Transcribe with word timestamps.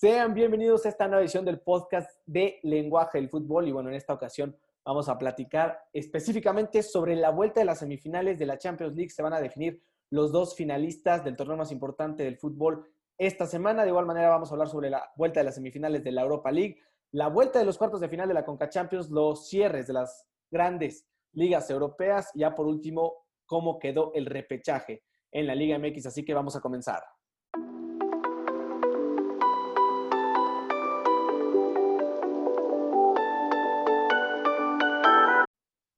Sean 0.00 0.32
bienvenidos 0.32 0.86
a 0.86 0.88
esta 0.88 1.08
nueva 1.08 1.20
edición 1.20 1.44
del 1.44 1.60
podcast 1.60 2.10
de 2.24 2.58
Lenguaje 2.62 3.18
del 3.18 3.28
Fútbol. 3.28 3.68
Y 3.68 3.72
bueno, 3.72 3.90
en 3.90 3.96
esta 3.96 4.14
ocasión 4.14 4.56
vamos 4.82 5.10
a 5.10 5.18
platicar 5.18 5.78
específicamente 5.92 6.82
sobre 6.82 7.16
la 7.16 7.28
vuelta 7.28 7.60
de 7.60 7.66
las 7.66 7.80
semifinales 7.80 8.38
de 8.38 8.46
la 8.46 8.56
Champions 8.56 8.96
League. 8.96 9.10
Se 9.10 9.20
van 9.20 9.34
a 9.34 9.42
definir 9.42 9.82
los 10.08 10.32
dos 10.32 10.56
finalistas 10.56 11.22
del 11.22 11.36
torneo 11.36 11.58
más 11.58 11.70
importante 11.70 12.22
del 12.22 12.38
fútbol 12.38 12.90
esta 13.18 13.44
semana. 13.44 13.82
De 13.82 13.90
igual 13.90 14.06
manera 14.06 14.30
vamos 14.30 14.50
a 14.50 14.54
hablar 14.54 14.68
sobre 14.68 14.88
la 14.88 15.12
vuelta 15.16 15.40
de 15.40 15.44
las 15.44 15.56
semifinales 15.56 16.02
de 16.02 16.12
la 16.12 16.22
Europa 16.22 16.50
League, 16.50 16.80
la 17.12 17.28
vuelta 17.28 17.58
de 17.58 17.66
los 17.66 17.76
cuartos 17.76 18.00
de 18.00 18.08
final 18.08 18.26
de 18.26 18.32
la 18.32 18.46
Conca 18.46 18.70
Champions, 18.70 19.10
los 19.10 19.50
cierres 19.50 19.86
de 19.86 19.92
las 19.92 20.26
grandes 20.50 21.06
ligas 21.34 21.68
europeas 21.68 22.30
y 22.32 22.38
ya 22.38 22.54
por 22.54 22.66
último 22.66 23.26
cómo 23.44 23.78
quedó 23.78 24.12
el 24.14 24.24
repechaje 24.24 25.02
en 25.30 25.46
la 25.46 25.54
Liga 25.54 25.78
MX. 25.78 26.06
Así 26.06 26.24
que 26.24 26.32
vamos 26.32 26.56
a 26.56 26.60
comenzar. 26.62 27.02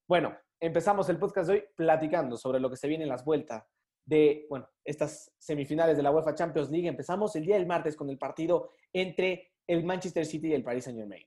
Bueno, 0.07 0.35
empezamos 0.59 1.07
el 1.07 1.17
podcast 1.17 1.47
de 1.47 1.53
hoy 1.53 1.63
platicando 1.75 2.35
sobre 2.35 2.59
lo 2.59 2.69
que 2.69 2.75
se 2.75 2.89
viene 2.89 3.03
en 3.03 3.09
las 3.09 3.23
vueltas 3.23 3.65
de, 4.05 4.45
bueno, 4.49 4.67
estas 4.83 5.31
semifinales 5.37 5.95
de 5.95 6.03
la 6.03 6.11
UEFA 6.11 6.35
Champions 6.35 6.69
League. 6.69 6.89
Empezamos 6.89 7.35
el 7.37 7.45
día 7.45 7.55
del 7.55 7.65
martes 7.65 7.95
con 7.95 8.09
el 8.09 8.17
partido 8.17 8.71
entre 8.91 9.53
el 9.65 9.85
Manchester 9.85 10.25
City 10.25 10.49
y 10.49 10.53
el 10.53 10.63
Paris 10.63 10.83
Saint 10.83 10.99
Germain. 10.99 11.25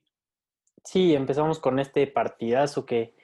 Sí, 0.83 1.15
empezamos 1.15 1.59
con 1.59 1.79
este 1.79 2.05
partidazo 2.05 2.85
que, 2.85 3.15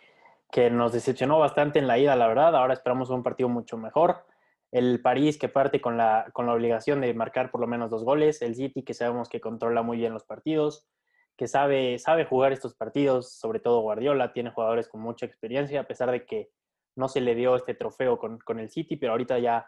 que 0.52 0.72
nos 0.72 0.92
decepcionó 0.92 1.38
bastante 1.38 1.78
en 1.78 1.88
la 1.88 2.00
ida, 2.00 2.16
la 2.16 2.28
verdad. 2.28 2.56
Ahora 2.56 2.74
esperamos 2.74 3.12
un 3.12 3.22
partido 3.22 3.48
mucho 3.48 3.78
mejor. 3.78 4.26
El 4.72 5.02
París 5.04 5.38
que 5.38 5.50
parte 5.50 5.82
con 5.82 5.98
la, 5.98 6.32
con 6.34 6.48
la 6.48 6.54
obligación 6.54 7.00
de 7.00 7.14
marcar 7.14 7.52
por 7.52 7.62
lo 7.62 7.68
menos 7.68 7.92
dos 7.92 8.04
goles. 8.04 8.42
El 8.42 8.56
City 8.56 8.84
que 8.84 8.96
sabemos 8.96 9.30
que 9.30 9.40
controla 9.40 9.84
muy 9.84 9.98
bien 9.98 10.14
los 10.14 10.24
partidos 10.24 10.88
que 11.38 11.48
sabe, 11.48 11.98
sabe 12.00 12.26
jugar 12.26 12.52
estos 12.52 12.76
partidos, 12.76 13.34
sobre 13.34 13.60
todo 13.60 13.82
Guardiola, 13.82 14.34
tiene 14.34 14.52
jugadores 14.52 14.88
con 14.88 15.02
mucha 15.02 15.26
experiencia, 15.26 15.82
a 15.82 15.88
pesar 15.88 16.12
de 16.12 16.26
que 16.26 16.52
no 16.96 17.08
se 17.08 17.22
le 17.22 17.36
dio 17.36 17.56
este 17.56 17.74
trofeo 17.74 18.20
con, 18.20 18.38
con 18.40 18.60
el 18.60 18.70
City, 18.70 18.98
pero 18.98 19.14
ahorita 19.14 19.40
ya 19.40 19.68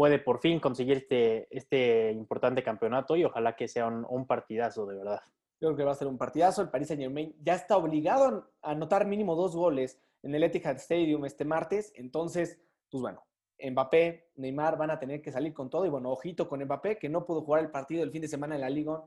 puede 0.00 0.18
por 0.18 0.38
fin 0.38 0.60
conseguir 0.60 0.96
este, 0.96 1.46
este 1.54 2.10
importante 2.12 2.62
campeonato 2.62 3.16
y 3.16 3.24
ojalá 3.24 3.54
que 3.54 3.68
sea 3.68 3.86
un, 3.86 4.26
partidazo 4.26 4.86
de 4.86 4.96
verdad. 4.96 5.20
Creo 5.58 5.76
que 5.76 5.84
va 5.84 5.92
a 5.92 5.94
ser 5.94 6.08
un 6.08 6.16
partidazo. 6.16 6.62
El 6.62 6.70
Paris 6.70 6.88
Saint 6.88 7.02
Germain 7.02 7.36
ya 7.42 7.54
está 7.54 7.76
obligado 7.76 8.50
a 8.62 8.70
anotar 8.70 9.06
mínimo 9.06 9.34
dos 9.34 9.54
goles 9.54 10.00
en 10.22 10.34
el 10.34 10.42
Etihad 10.42 10.76
Stadium 10.76 11.26
este 11.26 11.44
martes. 11.44 11.92
Entonces, 11.96 12.58
pues 12.90 13.02
bueno, 13.02 13.22
Mbappé, 13.62 14.30
Neymar 14.36 14.78
van 14.78 14.90
a 14.90 14.98
tener 14.98 15.20
que 15.20 15.32
salir 15.32 15.52
con 15.52 15.68
todo. 15.68 15.84
Y 15.84 15.90
bueno, 15.90 16.10
ojito 16.10 16.48
con 16.48 16.64
Mbappé, 16.64 16.98
que 16.98 17.10
no 17.10 17.26
pudo 17.26 17.42
jugar 17.42 17.62
el 17.62 17.70
partido 17.70 18.02
el 18.02 18.10
fin 18.10 18.22
de 18.22 18.28
semana 18.28 18.54
en 18.54 18.62
la 18.62 18.70
Liga 18.70 19.04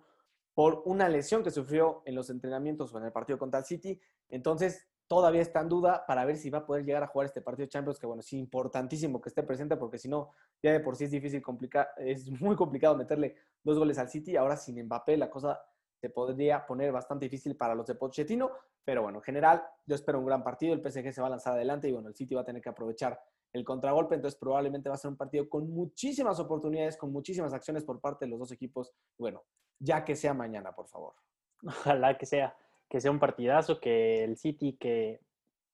por 0.53 0.83
una 0.85 1.09
lesión 1.09 1.43
que 1.43 1.51
sufrió 1.51 2.03
en 2.05 2.15
los 2.15 2.29
entrenamientos 2.29 2.93
o 2.93 2.97
en 2.97 3.05
el 3.05 3.11
partido 3.11 3.39
contra 3.39 3.59
el 3.59 3.65
City. 3.65 3.99
Entonces, 4.29 4.87
todavía 5.07 5.41
está 5.41 5.61
en 5.61 5.69
duda 5.69 6.05
para 6.07 6.25
ver 6.25 6.37
si 6.37 6.49
va 6.49 6.59
a 6.59 6.65
poder 6.65 6.85
llegar 6.85 7.03
a 7.03 7.07
jugar 7.07 7.25
este 7.25 7.41
partido 7.41 7.65
de 7.65 7.69
Champions, 7.69 7.99
que 7.99 8.07
bueno, 8.07 8.21
es 8.21 8.33
importantísimo 8.33 9.21
que 9.21 9.29
esté 9.29 9.43
presente 9.43 9.77
porque 9.77 9.97
si 9.97 10.07
no, 10.07 10.31
ya 10.61 10.71
de 10.71 10.79
por 10.79 10.95
sí 10.95 11.05
es 11.05 11.11
difícil, 11.11 11.41
complicar, 11.41 11.89
es 11.97 12.29
muy 12.41 12.55
complicado 12.55 12.95
meterle 12.95 13.35
dos 13.63 13.77
goles 13.77 13.97
al 13.97 14.09
City. 14.09 14.35
Ahora 14.35 14.57
sin 14.57 14.83
Mbappé 14.83 15.17
la 15.17 15.29
cosa 15.29 15.61
se 15.99 16.09
podría 16.09 16.65
poner 16.65 16.91
bastante 16.91 17.25
difícil 17.25 17.55
para 17.55 17.75
los 17.75 17.87
de 17.87 17.95
Pochettino, 17.95 18.51
pero 18.83 19.03
bueno, 19.03 19.19
en 19.19 19.23
general 19.23 19.63
yo 19.85 19.95
espero 19.95 20.19
un 20.19 20.25
gran 20.25 20.43
partido, 20.43 20.73
el 20.73 20.81
PSG 20.81 21.13
se 21.13 21.21
va 21.21 21.27
a 21.27 21.29
lanzar 21.29 21.53
adelante 21.53 21.87
y 21.87 21.91
bueno, 21.91 22.09
el 22.09 22.15
City 22.15 22.35
va 22.35 22.41
a 22.41 22.45
tener 22.45 22.61
que 22.61 22.69
aprovechar 22.69 23.21
el 23.53 23.63
contragolpe, 23.63 24.15
entonces 24.15 24.39
probablemente 24.39 24.89
va 24.89 24.95
a 24.95 24.97
ser 24.97 25.11
un 25.11 25.17
partido 25.17 25.47
con 25.47 25.69
muchísimas 25.69 26.39
oportunidades, 26.39 26.97
con 26.97 27.11
muchísimas 27.11 27.53
acciones 27.53 27.83
por 27.83 28.01
parte 28.01 28.25
de 28.25 28.31
los 28.31 28.39
dos 28.39 28.51
equipos. 28.51 28.91
Bueno, 29.17 29.43
ya 29.79 30.03
que 30.03 30.15
sea 30.15 30.33
mañana, 30.33 30.73
por 30.73 30.87
favor. 30.87 31.13
Ojalá 31.65 32.17
que 32.17 32.25
sea, 32.25 32.55
que 32.89 32.99
sea 32.99 33.11
un 33.11 33.19
partidazo, 33.19 33.79
que 33.79 34.23
el 34.23 34.37
City 34.37 34.73
que, 34.73 35.21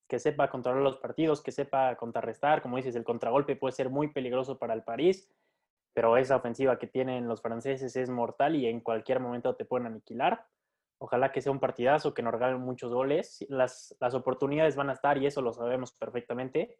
que 0.07 0.19
sepa 0.19 0.49
controlar 0.49 0.83
los 0.83 0.97
partidos, 0.97 1.41
que 1.41 1.53
sepa 1.53 1.95
contrarrestar, 1.95 2.61
como 2.61 2.75
dices, 2.75 2.95
el 2.95 3.05
contragolpe 3.05 3.55
puede 3.55 3.71
ser 3.71 3.89
muy 3.89 4.11
peligroso 4.11 4.59
para 4.59 4.73
el 4.73 4.83
París, 4.83 5.31
pero 5.93 6.17
esa 6.17 6.35
ofensiva 6.35 6.77
que 6.77 6.87
tienen 6.87 7.27
los 7.27 7.41
franceses 7.41 7.95
es 7.95 8.09
mortal 8.09 8.55
y 8.55 8.67
en 8.67 8.81
cualquier 8.81 9.21
momento 9.21 9.55
te 9.55 9.65
pueden 9.65 9.87
aniquilar. 9.87 10.45
Ojalá 10.97 11.31
que 11.31 11.41
sea 11.41 11.53
un 11.53 11.61
partidazo, 11.61 12.13
que 12.13 12.21
nos 12.21 12.33
regalen 12.33 12.59
muchos 12.59 12.93
goles. 12.93 13.45
Las, 13.47 13.95
las 14.01 14.13
oportunidades 14.13 14.75
van 14.75 14.89
a 14.89 14.93
estar 14.93 15.17
y 15.17 15.25
eso 15.25 15.41
lo 15.41 15.53
sabemos 15.53 15.93
perfectamente. 15.93 16.77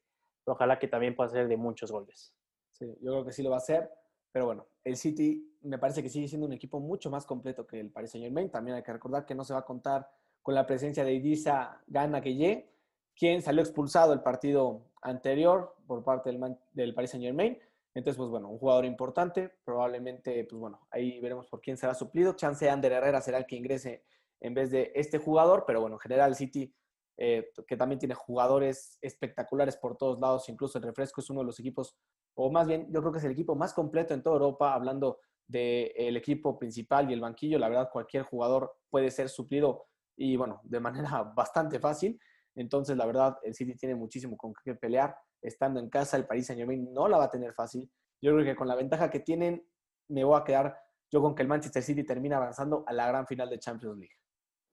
Pero 0.50 0.56
ojalá 0.56 0.80
que 0.80 0.88
también 0.88 1.16
pueda 1.16 1.30
ser 1.30 1.48
de 1.48 1.58
muchos 1.58 1.92
goles. 1.92 2.34
Sí, 2.72 2.98
yo 3.02 3.12
creo 3.12 3.24
que 3.24 3.32
sí 3.32 3.44
lo 3.44 3.52
va 3.52 3.58
a 3.58 3.60
hacer. 3.60 3.88
Pero 4.32 4.48
bueno, 4.48 4.66
el 4.84 4.98
City 4.98 5.56
me 5.62 5.78
parece 5.78 6.02
que 6.02 6.10
sigue 6.10 6.28
siendo 6.28 6.48
un 6.48 6.54
equipo 6.54 6.80
mucho 6.80 7.12
más 7.12 7.28
completo 7.28 7.68
que 7.68 7.80
el 7.80 7.92
Paris 7.92 8.10
Saint 8.10 8.26
Germain. 8.26 8.50
También 8.50 8.76
hay 8.76 8.82
que 8.82 8.92
recordar 8.92 9.28
que 9.28 9.36
no 9.36 9.44
se 9.44 9.54
va 9.54 9.60
a 9.60 9.66
contar 9.66 10.10
con 10.42 10.56
la 10.56 10.66
presencia 10.66 11.04
de 11.04 11.14
Idrissa 11.14 11.84
Gana 11.86 12.20
Gueye, 12.20 12.68
quien 13.16 13.44
salió 13.44 13.62
expulsado 13.62 14.12
el 14.12 14.22
partido 14.22 14.88
anterior 15.04 15.76
por 15.86 16.04
parte 16.04 16.32
del, 16.32 16.58
del 16.74 16.96
Paris 16.96 17.12
Saint 17.12 17.24
Germain. 17.24 17.56
Entonces, 17.94 18.18
pues 18.18 18.32
bueno, 18.32 18.50
un 18.50 18.58
jugador 18.58 18.86
importante. 18.86 19.52
Probablemente, 19.64 20.46
pues 20.46 20.60
bueno, 20.60 20.88
ahí 20.90 21.20
veremos 21.20 21.46
por 21.46 21.62
quién 21.62 21.78
será 21.78 21.94
suplido. 21.94 22.34
Chance 22.34 22.68
Ander 22.68 22.94
Herrera 22.94 23.22
será 23.22 23.38
el 23.38 23.46
que 23.46 23.56
ingrese 23.56 24.04
en 24.40 24.56
vez 24.56 24.72
de 24.72 24.94
este 24.96 25.20
jugador. 25.20 25.66
Pero 25.68 25.80
bueno, 25.82 25.98
en 25.98 26.00
general, 26.00 26.36
City, 26.36 26.74
eh, 27.22 27.52
que 27.68 27.76
también 27.76 28.00
tiene 28.00 28.16
jugadores 28.16 28.98
espectaculares 29.02 29.76
por 29.78 29.98
todos 29.98 30.20
lados, 30.20 30.48
incluso 30.48 30.78
el 30.78 30.86
refresco 30.86 31.20
es 31.20 31.30
uno 31.30 31.42
de 31.42 31.48
los 31.48 31.60
equipos 31.60 31.98
o 32.42 32.50
más 32.50 32.68
bien 32.68 32.88
yo 32.90 33.02
creo 33.02 33.12
que 33.12 33.18
es 33.18 33.26
el 33.26 33.34
equipo 33.34 33.54
más 33.54 33.74
completo 33.74 34.14
en 34.14 34.24
toda 34.24 34.38
Europa, 34.38 34.74
hablando 34.74 35.20
del 35.46 36.16
equipo 36.16 36.58
principal 36.58 37.10
y 37.10 37.14
el 37.14 37.20
banquillo. 37.20 37.60
La 37.60 37.68
verdad, 37.68 37.90
cualquier 37.92 38.24
jugador 38.24 38.78
puede 38.90 39.12
ser 39.12 39.28
suplido 39.28 39.88
y 40.16 40.38
bueno, 40.38 40.62
de 40.64 40.80
manera 41.12 41.24
bastante 41.36 41.80
fácil. 41.80 42.18
Entonces, 42.56 42.96
la 42.96 43.06
verdad, 43.06 43.38
el 43.44 43.54
City 43.54 43.76
tiene 43.76 43.96
muchísimo 43.96 44.38
con 44.38 44.54
qué 44.64 44.74
pelear. 44.74 45.18
Estando 45.42 45.82
en 45.82 45.90
casa, 45.90 46.16
el 46.16 46.26
Paris 46.26 46.48
Saint 46.48 46.60
Germain 46.60 46.94
no 46.94 47.10
la 47.10 47.18
va 47.18 47.26
a 47.26 47.30
tener 47.30 47.54
fácil. 47.54 47.92
Yo 48.22 48.34
creo 48.34 48.46
que 48.46 48.56
con 48.56 48.70
la 48.70 48.76
ventaja 48.76 49.10
que 49.10 49.20
tienen, 49.20 49.68
me 50.10 50.24
voy 50.24 50.40
a 50.40 50.46
quedar 50.46 50.78
yo 51.12 51.22
con 51.22 51.36
que 51.36 51.42
el 51.42 51.50
Manchester 51.50 51.84
City 51.84 52.06
termina 52.06 52.38
avanzando 52.38 52.86
a 52.88 52.94
la 52.94 53.08
gran 53.08 53.28
final 53.28 53.50
de 53.50 53.60
Champions 53.60 53.98
League. 53.98 54.16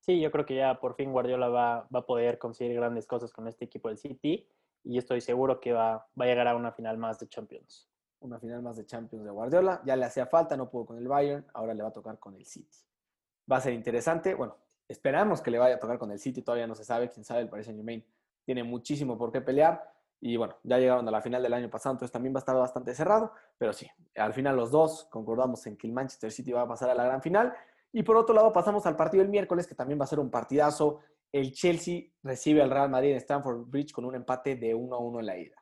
Sí, 0.07 0.21
yo 0.21 0.31
creo 0.31 0.47
que 0.47 0.55
ya 0.55 0.79
por 0.79 0.95
fin 0.95 1.11
Guardiola 1.11 1.49
va, 1.49 1.89
a 1.93 2.07
poder 2.07 2.39
conseguir 2.39 2.77
grandes 2.77 3.09
cosas 3.09 3.33
con 3.33 3.49
este 3.49 3.65
equipo 3.65 3.89
del 3.89 3.99
City 3.99 4.49
y 4.85 4.99
estoy 4.99 5.21
seguro 5.21 5.59
que 5.59 5.73
va, 5.73 6.07
va 6.19 6.25
a 6.25 6.29
llegar 6.29 6.47
a 6.47 6.55
una 6.55 6.71
final 6.71 6.97
más 6.97 7.19
de 7.19 7.29
Champions. 7.29 7.89
Una 8.21 8.39
final 8.39 8.63
más 8.63 8.77
de 8.77 8.87
Champions 8.87 9.25
de 9.25 9.33
Guardiola. 9.33 9.83
Ya 9.85 9.97
le 9.97 10.05
hacía 10.05 10.27
falta, 10.27 10.57
no 10.57 10.71
pudo 10.71 10.87
con 10.87 10.99
el 10.99 11.09
Bayern, 11.09 11.45
ahora 11.55 11.75
le 11.75 11.83
va 11.83 11.89
a 11.89 11.93
tocar 11.93 12.21
con 12.21 12.37
el 12.37 12.47
City. 12.47 12.79
Va 13.51 13.57
a 13.57 13.61
ser 13.61 13.73
interesante. 13.73 14.35
Bueno, 14.35 14.57
esperamos 14.87 15.43
que 15.43 15.51
le 15.51 15.59
vaya 15.59 15.75
a 15.75 15.81
tocar 15.81 15.99
con 15.99 16.13
el 16.13 16.21
City, 16.21 16.41
todavía 16.41 16.69
no 16.69 16.77
se 16.77 16.85
sabe, 16.85 17.11
quién 17.11 17.25
sabe, 17.25 17.41
el 17.41 17.49
Paris 17.49 17.67
Saint 17.67 17.79
Germain 17.79 18.05
tiene 18.45 18.63
muchísimo 18.63 19.19
por 19.19 19.33
qué 19.33 19.41
pelear. 19.41 19.93
Y 20.21 20.37
bueno, 20.37 20.55
ya 20.63 20.79
llegaron 20.79 21.07
a 21.09 21.11
la 21.11 21.21
final 21.21 21.43
del 21.43 21.53
año 21.53 21.69
pasado, 21.69 21.95
entonces 21.95 22.13
también 22.13 22.33
va 22.33 22.39
a 22.39 22.43
estar 22.47 22.55
bastante 22.55 22.95
cerrado. 22.95 23.33
Pero 23.59 23.73
sí, 23.73 23.91
al 24.15 24.33
final 24.33 24.55
los 24.55 24.71
dos 24.71 25.09
concordamos 25.11 25.67
en 25.67 25.77
que 25.77 25.89
el 25.89 25.93
Manchester 25.93 26.31
City 26.31 26.53
va 26.53 26.63
a 26.63 26.69
pasar 26.69 26.91
a 26.91 26.95
la 26.95 27.05
gran 27.05 27.21
final. 27.21 27.53
Y 27.97 28.03
por 28.03 28.17
otro 28.17 28.35
lado, 28.35 28.53
pasamos 28.53 28.85
al 28.85 28.95
partido 28.95 29.23
del 29.23 29.31
miércoles, 29.31 29.67
que 29.67 29.75
también 29.75 29.99
va 29.99 30.05
a 30.05 30.09
ser 30.09 30.21
un 30.21 30.31
partidazo 30.31 31.01
el 31.33 31.53
Chelsea 31.53 32.05
recibe 32.23 32.63
al 32.63 32.71
Real 32.71 32.91
Madrid 32.91 33.13
en 33.13 33.17
Stamford 33.17 33.69
Bridge 33.69 33.93
con 33.93 34.05
un 34.05 34.15
empate 34.15 34.57
de 34.57 34.75
1 34.75 34.95
a 34.95 34.99
1 34.99 35.21
en 35.21 35.27
la 35.27 35.37
ida. 35.37 35.57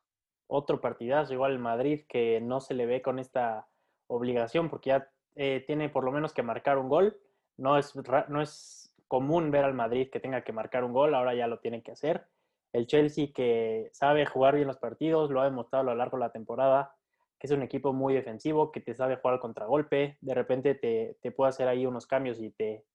Otro 0.47 0.81
partidazo, 0.81 1.33
igual 1.33 1.53
el 1.53 1.59
Madrid, 1.59 2.03
que 2.09 2.41
no 2.41 2.61
se 2.61 2.75
le 2.75 2.87
ve 2.87 3.03
con 3.03 3.19
esta 3.19 3.67
obligación 4.07 4.69
porque 4.69 4.91
ya 4.91 5.09
eh, 5.35 5.65
tiene 5.67 5.89
por 5.89 6.05
lo 6.05 6.13
menos 6.13 6.33
que 6.33 6.43
marcar 6.43 6.79
un 6.79 6.89
gol. 6.89 7.19
No 7.57 7.79
es, 7.79 7.93
no 8.29 8.43
es 8.43 8.93
común 9.09 9.51
ver 9.51 9.65
al 9.65 9.75
Madrid 9.75 10.11
que 10.13 10.21
tenga 10.21 10.43
que 10.43 10.53
marcar 10.53 10.85
un 10.85 10.93
gol, 10.93 11.15
ahora 11.15 11.35
ya 11.35 11.47
lo 11.47 11.61
tiene 11.61 11.83
que 11.83 11.93
hacer. 11.93 12.27
El 12.73 12.87
Chelsea 12.87 13.29
que 13.35 13.91
sabe 13.93 14.27
jugar 14.27 14.57
bien 14.57 14.67
los 14.67 14.79
partidos, 14.79 15.31
lo 15.31 15.41
ha 15.41 15.45
demostrado 15.45 15.83
a 15.83 15.93
lo 15.93 15.95
largo 15.97 16.19
de 16.19 16.25
la 16.25 16.33
temporada, 16.33 16.95
es 17.45 17.51
un 17.51 17.63
equipo 17.63 17.93
muy 17.93 18.15
defensivo, 18.15 18.73
que 18.73 18.81
te 18.81 18.95
sabe 18.95 19.17
jugar 19.17 19.35
al 19.35 19.41
contragolpe, 19.41 20.17
de 20.23 20.35
repente 20.35 20.75
te, 20.75 21.19
te 21.21 21.31
puede 21.31 21.51
hacer 21.51 21.69
ahí 21.69 21.85
unos 21.85 22.07
cambios 22.07 22.41
y 22.41 22.51
te, 22.51 22.87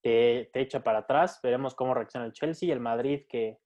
te, 0.00 0.48
echa 0.54 0.82
para 0.82 1.00
atrás. 1.00 1.40
Veremos 1.42 1.74
cómo 1.74 1.92
reacciona 1.92 2.24
el 2.24 2.32
Chelsea. 2.32 2.72
El 2.72 2.80
Madrid, 2.80 3.26
que 3.28 3.60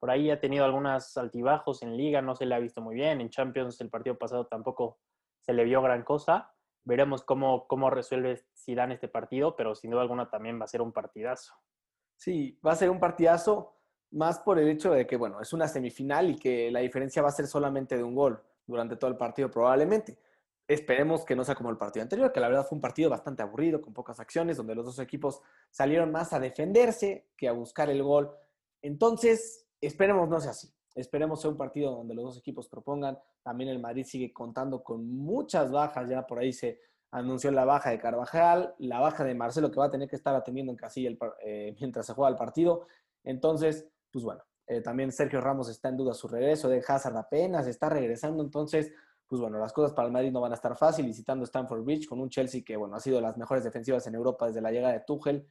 por 0.00 0.10
ahí 0.10 0.32
ha 0.32 0.40
tenido 0.40 0.64
algunos 0.64 1.16
altibajos 1.16 1.82
en 1.82 1.96
liga, 1.96 2.20
no 2.20 2.34
se 2.34 2.44
le 2.44 2.56
ha 2.56 2.58
visto 2.58 2.80
muy 2.80 2.96
bien. 2.96 3.20
En 3.20 3.30
Champions 3.30 3.80
el 3.80 3.88
partido 3.88 4.18
pasado 4.18 4.48
tampoco 4.48 4.98
se 5.42 5.52
le 5.52 5.62
vio 5.62 5.80
gran 5.80 6.02
cosa. 6.02 6.52
Veremos 6.82 7.22
cómo, 7.22 7.68
cómo 7.68 7.88
resuelve 7.88 8.42
Zidane 8.56 8.94
este 8.94 9.06
partido, 9.06 9.54
pero 9.54 9.76
sin 9.76 9.92
duda 9.92 10.02
alguna 10.02 10.28
también 10.28 10.58
va 10.60 10.64
a 10.64 10.68
ser 10.68 10.82
un 10.82 10.90
partidazo. 10.90 11.54
Sí, 12.16 12.58
va 12.66 12.72
a 12.72 12.76
ser 12.76 12.90
un 12.90 12.98
partidazo 12.98 13.76
más 14.10 14.40
por 14.40 14.58
el 14.58 14.68
hecho 14.68 14.90
de 14.90 15.06
que, 15.06 15.16
bueno, 15.16 15.40
es 15.40 15.52
una 15.52 15.68
semifinal 15.68 16.30
y 16.30 16.36
que 16.36 16.68
la 16.72 16.80
diferencia 16.80 17.22
va 17.22 17.28
a 17.28 17.32
ser 17.32 17.46
solamente 17.46 17.96
de 17.96 18.02
un 18.02 18.16
gol 18.16 18.42
durante 18.68 18.96
todo 18.96 19.10
el 19.10 19.16
partido 19.16 19.50
probablemente. 19.50 20.16
Esperemos 20.68 21.24
que 21.24 21.34
no 21.34 21.44
sea 21.44 21.54
como 21.54 21.70
el 21.70 21.78
partido 21.78 22.02
anterior, 22.02 22.30
que 22.30 22.40
la 22.40 22.48
verdad 22.48 22.66
fue 22.66 22.76
un 22.76 22.82
partido 22.82 23.08
bastante 23.08 23.42
aburrido, 23.42 23.80
con 23.80 23.94
pocas 23.94 24.20
acciones, 24.20 24.58
donde 24.58 24.74
los 24.74 24.84
dos 24.84 24.98
equipos 24.98 25.40
salieron 25.70 26.12
más 26.12 26.32
a 26.34 26.38
defenderse 26.38 27.30
que 27.36 27.48
a 27.48 27.52
buscar 27.52 27.88
el 27.88 28.02
gol. 28.02 28.30
Entonces, 28.82 29.66
esperemos 29.80 30.28
no 30.28 30.40
sea 30.40 30.50
así. 30.50 30.68
Esperemos 30.94 31.40
sea 31.40 31.50
un 31.50 31.56
partido 31.56 31.92
donde 31.92 32.14
los 32.14 32.24
dos 32.24 32.38
equipos 32.38 32.68
propongan. 32.68 33.18
También 33.42 33.70
el 33.70 33.78
Madrid 33.78 34.04
sigue 34.04 34.32
contando 34.32 34.82
con 34.84 35.08
muchas 35.08 35.70
bajas. 35.70 36.08
Ya 36.10 36.26
por 36.26 36.38
ahí 36.38 36.52
se 36.52 36.80
anunció 37.10 37.50
la 37.50 37.64
baja 37.64 37.90
de 37.90 37.98
Carvajal, 37.98 38.74
la 38.78 39.00
baja 39.00 39.24
de 39.24 39.34
Marcelo 39.34 39.70
que 39.70 39.80
va 39.80 39.86
a 39.86 39.90
tener 39.90 40.08
que 40.08 40.16
estar 40.16 40.34
atendiendo 40.34 40.72
en 40.72 40.76
casilla 40.76 41.10
eh, 41.42 41.74
mientras 41.80 42.04
se 42.04 42.12
juega 42.12 42.30
el 42.30 42.36
partido. 42.36 42.86
Entonces, 43.24 43.88
pues 44.10 44.24
bueno, 44.24 44.42
eh, 44.68 44.82
también 44.82 45.10
Sergio 45.12 45.40
Ramos 45.40 45.68
está 45.68 45.88
en 45.88 45.96
duda 45.96 46.12
su 46.14 46.28
regreso, 46.28 46.68
de 46.68 46.84
Hazard 46.86 47.16
apenas 47.16 47.66
está 47.66 47.88
regresando, 47.88 48.42
entonces, 48.42 48.92
pues 49.26 49.40
bueno, 49.40 49.58
las 49.58 49.72
cosas 49.72 49.92
para 49.92 50.06
el 50.06 50.12
Madrid 50.12 50.30
no 50.30 50.40
van 50.40 50.52
a 50.52 50.56
estar 50.56 50.76
fácil, 50.76 51.06
visitando 51.06 51.44
Stamford 51.44 51.82
Bridge 51.82 52.06
con 52.06 52.20
un 52.20 52.28
Chelsea 52.28 52.62
que, 52.64 52.76
bueno, 52.76 52.94
ha 52.94 53.00
sido 53.00 53.16
de 53.16 53.22
las 53.22 53.38
mejores 53.38 53.64
defensivas 53.64 54.06
en 54.06 54.14
Europa 54.14 54.46
desde 54.46 54.60
la 54.60 54.70
llegada 54.70 54.92
de 54.92 55.00
Tuchel. 55.00 55.48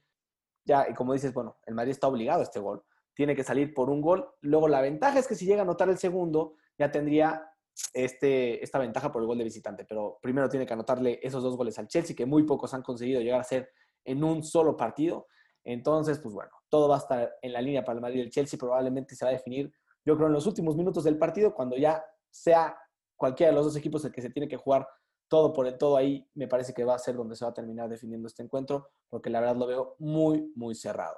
Ya, 0.66 0.86
y 0.90 0.94
como 0.94 1.14
dices, 1.14 1.34
bueno, 1.34 1.58
el 1.66 1.74
Madrid 1.74 1.92
está 1.92 2.08
obligado 2.08 2.42
a 2.42 2.44
este 2.44 2.60
gol, 2.60 2.84
tiene 3.14 3.36
que 3.36 3.44
salir 3.44 3.74
por 3.74 3.90
un 3.90 4.02
gol. 4.02 4.30
Luego 4.42 4.68
la 4.68 4.82
ventaja 4.82 5.18
es 5.18 5.28
que 5.28 5.36
si 5.36 5.46
llega 5.46 5.62
a 5.62 5.64
anotar 5.64 5.90
el 5.90 5.98
segundo, 5.98 6.56
ya 6.78 6.92
tendría 6.92 7.52
este, 7.94 8.64
esta 8.64 8.78
ventaja 8.78 9.12
por 9.12 9.22
el 9.22 9.28
gol 9.28 9.38
de 9.38 9.44
visitante, 9.44 9.86
pero 9.86 10.20
primero 10.22 10.50
tiene 10.50 10.66
que 10.66 10.74
anotarle 10.74 11.20
esos 11.24 11.42
dos 11.42 11.58
goles 11.58 11.80
al 11.80 11.88
Chelsea, 11.88 12.16
que 12.16 12.26
muy 12.26 12.44
pocos 12.44 12.74
han 12.74 12.84
conseguido 12.84 13.22
llegar 13.22 13.40
a 13.40 13.44
ser 13.44 13.72
en 14.06 14.24
un 14.24 14.44
solo 14.44 14.78
partido. 14.78 15.28
Entonces, 15.68 16.20
pues 16.20 16.34
bueno, 16.34 16.52
todo 16.70 16.88
va 16.88 16.96
a 16.96 17.00
estar 17.00 17.38
en 17.42 17.54
la 17.54 17.62
línea 17.62 17.84
para 17.84 17.98
el 17.98 18.02
Madrid. 18.02 18.22
El 18.22 18.30
Chelsea 18.30 18.58
probablemente 18.58 19.16
se 19.16 19.26
va 19.26 19.30
a 19.30 19.34
definir, 19.34 19.72
yo 20.06 20.16
creo, 20.16 20.28
en 20.28 20.34
los 20.34 20.48
últimos 20.48 20.76
minutos 20.76 21.04
del 21.04 21.18
partido, 21.18 21.54
cuando 21.54 21.76
ya 21.76 22.04
sea 22.30 22.78
cualquiera 23.16 23.52
de 23.52 23.56
los 23.58 23.66
dos 23.66 23.76
equipos 23.76 24.06
el 24.06 24.12
que 24.12 24.22
se 24.22 24.30
tiene 24.30 24.48
que 24.48 24.58
jugar 24.58 24.88
todo 25.28 25.52
por 25.52 25.68
el 25.68 25.78
todo 25.78 25.98
ahí, 25.98 26.26
me 26.36 26.48
parece 26.48 26.74
que 26.74 26.86
va 26.86 26.96
a 26.96 27.00
ser 27.00 27.16
donde 27.16 27.36
se 27.36 27.44
va 27.44 27.52
a 27.52 27.54
terminar 27.54 27.90
definiendo 27.90 28.28
este 28.28 28.44
encuentro, 28.44 28.92
porque 29.10 29.30
la 29.30 29.42
verdad 29.42 29.58
lo 29.58 29.68
veo 29.68 29.96
muy, 30.00 30.54
muy 30.56 30.74
cerrado. 30.74 31.18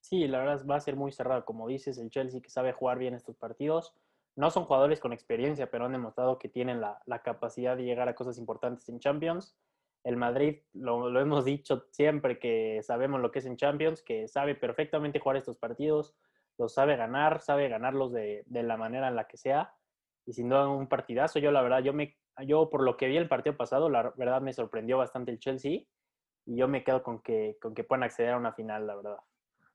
Sí, 0.00 0.26
la 0.26 0.38
verdad 0.38 0.66
va 0.68 0.76
a 0.76 0.80
ser 0.80 0.96
muy 0.96 1.12
cerrado, 1.12 1.44
como 1.44 1.68
dices, 1.68 1.98
el 1.98 2.10
Chelsea 2.10 2.40
que 2.40 2.50
sabe 2.50 2.72
jugar 2.72 2.98
bien 2.98 3.14
estos 3.14 3.36
partidos 3.36 3.94
no 4.38 4.52
son 4.52 4.66
jugadores 4.66 5.00
con 5.00 5.12
experiencia, 5.12 5.68
pero 5.68 5.84
han 5.84 5.92
demostrado 5.92 6.38
que 6.38 6.48
tienen 6.48 6.80
la, 6.80 7.22
capacidad 7.24 7.76
de 7.76 7.82
llegar 7.82 8.08
a 8.08 8.14
cosas 8.14 8.38
importantes 8.38 8.88
en 8.88 9.00
Champions. 9.00 9.56
El 10.04 10.16
Madrid, 10.16 10.60
lo, 10.72 11.18
hemos 11.20 11.44
dicho 11.44 11.86
siempre 11.90 12.38
que 12.38 12.80
sabemos 12.82 13.20
lo 13.20 13.30
que 13.30 13.40
es 13.40 13.46
en 13.46 13.56
Champions, 13.56 14.02
que 14.02 14.28
sabe 14.28 14.54
perfectamente 14.54 15.18
jugar 15.18 15.36
estos 15.36 15.56
partidos, 15.56 16.14
los 16.56 16.74
sabe 16.74 16.96
ganar, 16.96 17.40
sabe 17.40 17.68
ganarlos 17.68 18.12
de, 18.12 18.44
la 18.48 18.76
manera 18.76 19.08
en 19.08 19.16
la 19.16 19.26
que 19.26 19.36
sea. 19.36 19.74
Y 20.26 20.32
sin 20.32 20.48
duda 20.48 20.68
un 20.68 20.88
partidazo. 20.88 21.38
Yo 21.38 21.50
la 21.50 21.62
verdad, 21.62 21.80
yo, 21.82 21.92
me, 21.92 22.16
yo 22.46 22.68
por 22.70 22.82
lo 22.82 22.96
que 22.96 23.06
vi 23.06 23.16
el 23.16 23.28
partido 23.28 23.56
pasado, 23.56 23.88
la 23.88 24.12
verdad 24.16 24.40
me 24.40 24.52
sorprendió 24.52 24.98
bastante 24.98 25.30
el 25.30 25.38
Chelsea 25.38 25.82
y 26.46 26.56
yo 26.56 26.68
me 26.68 26.84
quedo 26.84 27.02
con 27.02 27.20
que, 27.20 27.56
con 27.60 27.74
que 27.74 27.84
puedan 27.84 28.02
acceder 28.02 28.32
a 28.32 28.38
una 28.38 28.52
final, 28.52 28.86
la 28.86 28.96
verdad. 28.96 29.18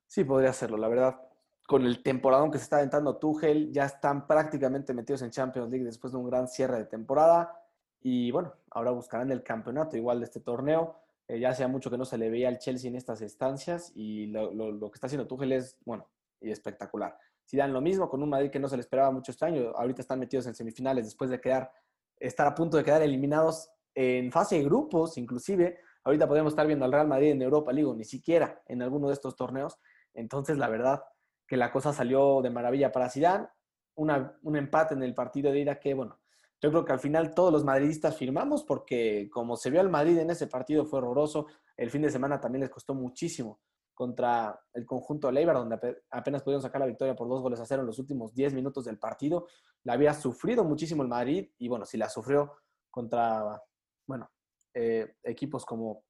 Sí, 0.08 0.24
podría 0.24 0.50
hacerlo, 0.50 0.78
la 0.78 0.88
verdad 0.88 1.20
con 1.68 1.86
el 1.86 2.04
temporada 2.04 2.50
que 2.52 2.58
se 2.58 2.66
está 2.66 2.78
aventando 2.78 3.18
Tuchel, 3.18 3.72
ya 3.72 3.86
están 3.86 4.28
prácticamente 4.28 4.94
metidos 4.94 5.22
en 5.22 5.32
Champions 5.32 5.70
League 5.70 5.86
después 5.86 6.12
de 6.14 6.20
un 6.20 6.30
gran 6.30 6.48
cierre 6.48 6.78
de 6.78 6.86
temporada. 6.86 7.58
Y 8.04 8.32
bueno, 8.32 8.54
ahora 8.70 8.92
buscarán 8.92 9.32
el 9.32 9.44
campeonato 9.44 9.96
igual 9.96 10.20
de 10.20 10.26
este 10.26 10.42
torneo. 10.42 10.98
Eh, 11.28 11.40
ya 11.40 11.50
hacía 11.50 11.70
mucho 11.70 11.90
que 11.90 11.98
no 11.98 12.04
se 12.04 12.18
le 12.18 12.30
veía 12.30 12.50
al 12.50 12.60
Chelsea 12.60 12.90
en 12.90 12.98
estas 12.98 13.22
estancias 13.22 13.94
y 13.96 14.28
lo, 14.28 14.92
que 14.92 14.98
está 14.98 15.08
haciendo 15.08 15.26
Tuchel 15.26 15.54
es, 15.54 15.80
bueno, 15.86 16.10
y 16.42 16.52
espectacular. 16.52 17.18
Si 17.46 17.56
dan 17.56 17.72
lo 17.72 17.80
mismo 17.80 18.10
con 18.10 18.22
un 18.22 18.30
Madrid 18.30 18.52
que 18.52 18.60
no 18.60 18.68
se 18.68 18.76
le 18.76 18.82
esperaba 18.82 19.10
mucho 19.10 19.32
este 19.32 19.46
año, 19.46 19.72
ahorita 19.76 20.02
están 20.02 20.20
metidos 20.20 20.46
en 20.48 20.54
semifinales 20.56 21.06
después 21.06 21.30
de 21.30 21.40
quedar, 21.40 21.72
estar 22.20 22.46
a 22.46 22.54
punto 22.54 22.76
de 22.76 22.84
quedar 22.84 23.02
eliminados 23.02 23.70
en 23.96 24.32
fase 24.34 24.58
de 24.58 24.66
grupos, 24.66 25.18
inclusive. 25.18 25.80
Ahorita 26.04 26.28
podemos 26.28 26.52
estar 26.52 26.68
viendo 26.68 26.84
al 26.84 26.92
Real 26.92 27.08
Madrid 27.08 27.32
en 27.32 27.42
Europa 27.42 27.72
League, 27.72 27.94
ni 27.96 28.04
siquiera 28.04 28.62
en 28.68 28.82
alguno 28.82 29.08
de 29.08 29.14
estos 29.14 29.38
torneos. 29.38 29.80
Entonces, 30.14 30.58
la 30.58 30.68
verdad, 30.68 31.04
que 31.48 31.56
la 31.56 31.72
cosa 31.72 31.94
salió 31.94 32.42
de 32.42 32.50
maravilla 32.50 32.92
para 32.92 33.10
Zidane, 33.10 33.48
un 33.96 34.58
empate 34.58 34.94
en 34.94 35.04
el 35.04 35.14
partido 35.14 35.54
de 35.54 35.60
ida 35.60 35.80
que, 35.80 35.94
bueno, 35.94 36.20
yo 36.64 36.70
creo 36.70 36.86
que 36.86 36.94
al 36.94 37.00
final 37.00 37.36
todos 37.36 37.52
los 37.52 37.66
madridistas 37.66 38.16
firmamos 38.16 38.64
porque 38.64 39.30
como 39.30 39.58
se 39.58 39.70
vio 39.70 39.82
al 39.82 39.90
Madrid 39.90 40.18
en 40.18 40.30
ese 40.30 40.48
partido 40.48 40.86
fue 40.86 41.00
horroroso, 41.00 41.48
el 41.76 41.92
fin 41.92 42.04
de 42.04 42.10
semana 42.10 42.40
también 42.40 42.62
les 42.62 42.70
costó 42.70 42.94
muchísimo 42.94 43.60
contra 43.94 44.58
el 44.74 44.86
conjunto 44.86 45.28
de 45.28 45.34
Leibar, 45.34 45.58
donde 45.58 45.78
apenas 46.10 46.42
pudieron 46.42 46.62
sacar 46.62 46.80
la 46.80 46.88
victoria 46.88 47.18
por 47.18 47.28
dos 47.28 47.42
goles 47.42 47.60
a 47.60 47.66
cero 47.66 47.82
en 47.82 47.88
los 47.88 48.00
últimos 48.00 48.34
10 48.34 48.54
minutos 48.54 48.86
del 48.86 48.98
partido. 48.98 49.48
La 49.84 49.94
había 49.94 50.14
sufrido 50.14 50.64
muchísimo 50.64 51.04
el 51.04 51.10
Madrid 51.10 51.52
y 51.60 51.68
bueno, 51.68 51.86
si 51.86 51.98
la 51.98 52.08
sufrió 52.08 52.54
contra, 52.90 53.62
bueno, 54.08 54.32
eh, 54.74 55.18
equipos 55.22 55.66
como 55.66 56.06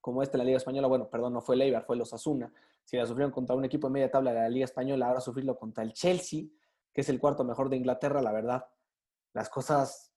como 0.00 0.20
este 0.20 0.36
la 0.36 0.42
Liga 0.42 0.56
Española, 0.56 0.88
bueno, 0.88 1.08
perdón, 1.08 1.32
no 1.32 1.40
fue 1.40 1.54
el 1.54 1.62
Eibar, 1.62 1.84
fue 1.84 1.96
los 1.96 2.12
Asuna. 2.12 2.52
Si 2.82 2.96
la 2.96 3.06
sufrieron 3.06 3.30
contra 3.30 3.54
un 3.54 3.64
equipo 3.64 3.86
de 3.86 3.92
media 3.92 4.10
tabla 4.10 4.32
de 4.32 4.40
la 4.40 4.48
Liga 4.48 4.64
Española, 4.64 5.06
ahora 5.06 5.20
sufrirlo 5.20 5.56
contra 5.56 5.84
el 5.84 5.92
Chelsea, 5.92 6.46
que 6.92 7.02
es 7.02 7.08
el 7.08 7.20
cuarto 7.20 7.44
mejor 7.44 7.70
de 7.70 7.76
Inglaterra, 7.76 8.20
la 8.20 8.32
verdad, 8.32 8.66
las 9.32 9.48
cosas 9.48 10.12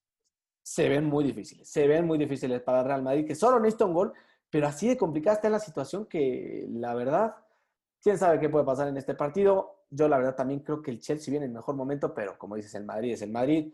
se 0.63 0.89
ven 0.89 1.06
muy 1.06 1.23
difíciles. 1.23 1.69
Se 1.69 1.88
ven 1.88 2.06
muy 2.06 2.17
difíciles 2.17 2.62
para 2.62 2.83
Real 2.83 3.03
Madrid, 3.03 3.25
que 3.25 3.35
solo 3.35 3.59
necesita 3.59 3.85
un 3.85 3.94
gol, 3.94 4.13
pero 4.50 4.67
así 4.67 4.88
de 4.88 4.97
complicada 4.97 5.35
está 5.35 5.50
la 5.50 5.59
situación 5.59 6.06
que, 6.06 6.65
la 6.69 6.94
verdad, 6.95 7.35
quién 8.01 8.17
sabe 8.17 8.39
qué 8.39 8.50
puede 8.50 8.65
pasar 8.65 8.88
en 8.88 8.97
este 8.97 9.13
partido. 9.13 9.85
Yo, 9.89 10.07
la 10.07 10.17
verdad, 10.17 10.35
también 10.35 10.62
creo 10.62 10.81
que 10.81 10.91
el 10.91 11.00
Chelsea 11.00 11.31
viene 11.31 11.45
en 11.45 11.53
mejor 11.53 11.75
momento, 11.75 12.13
pero 12.13 12.38
como 12.38 12.56
dices, 12.56 12.73
el 12.75 12.83
Madrid 12.83 13.13
es 13.13 13.21
el 13.21 13.31
Madrid. 13.31 13.73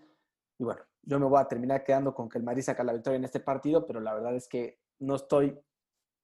Y 0.57 0.63
bueno, 0.63 0.81
yo 1.03 1.19
me 1.19 1.25
voy 1.25 1.39
a 1.39 1.47
terminar 1.47 1.83
quedando 1.83 2.13
con 2.13 2.29
que 2.29 2.37
el 2.37 2.43
Madrid 2.43 2.61
saca 2.61 2.83
la 2.83 2.93
victoria 2.93 3.17
en 3.17 3.25
este 3.25 3.39
partido, 3.39 3.85
pero 3.87 3.99
la 3.99 4.13
verdad 4.13 4.35
es 4.35 4.47
que 4.47 4.79
no 4.99 5.15
estoy 5.15 5.57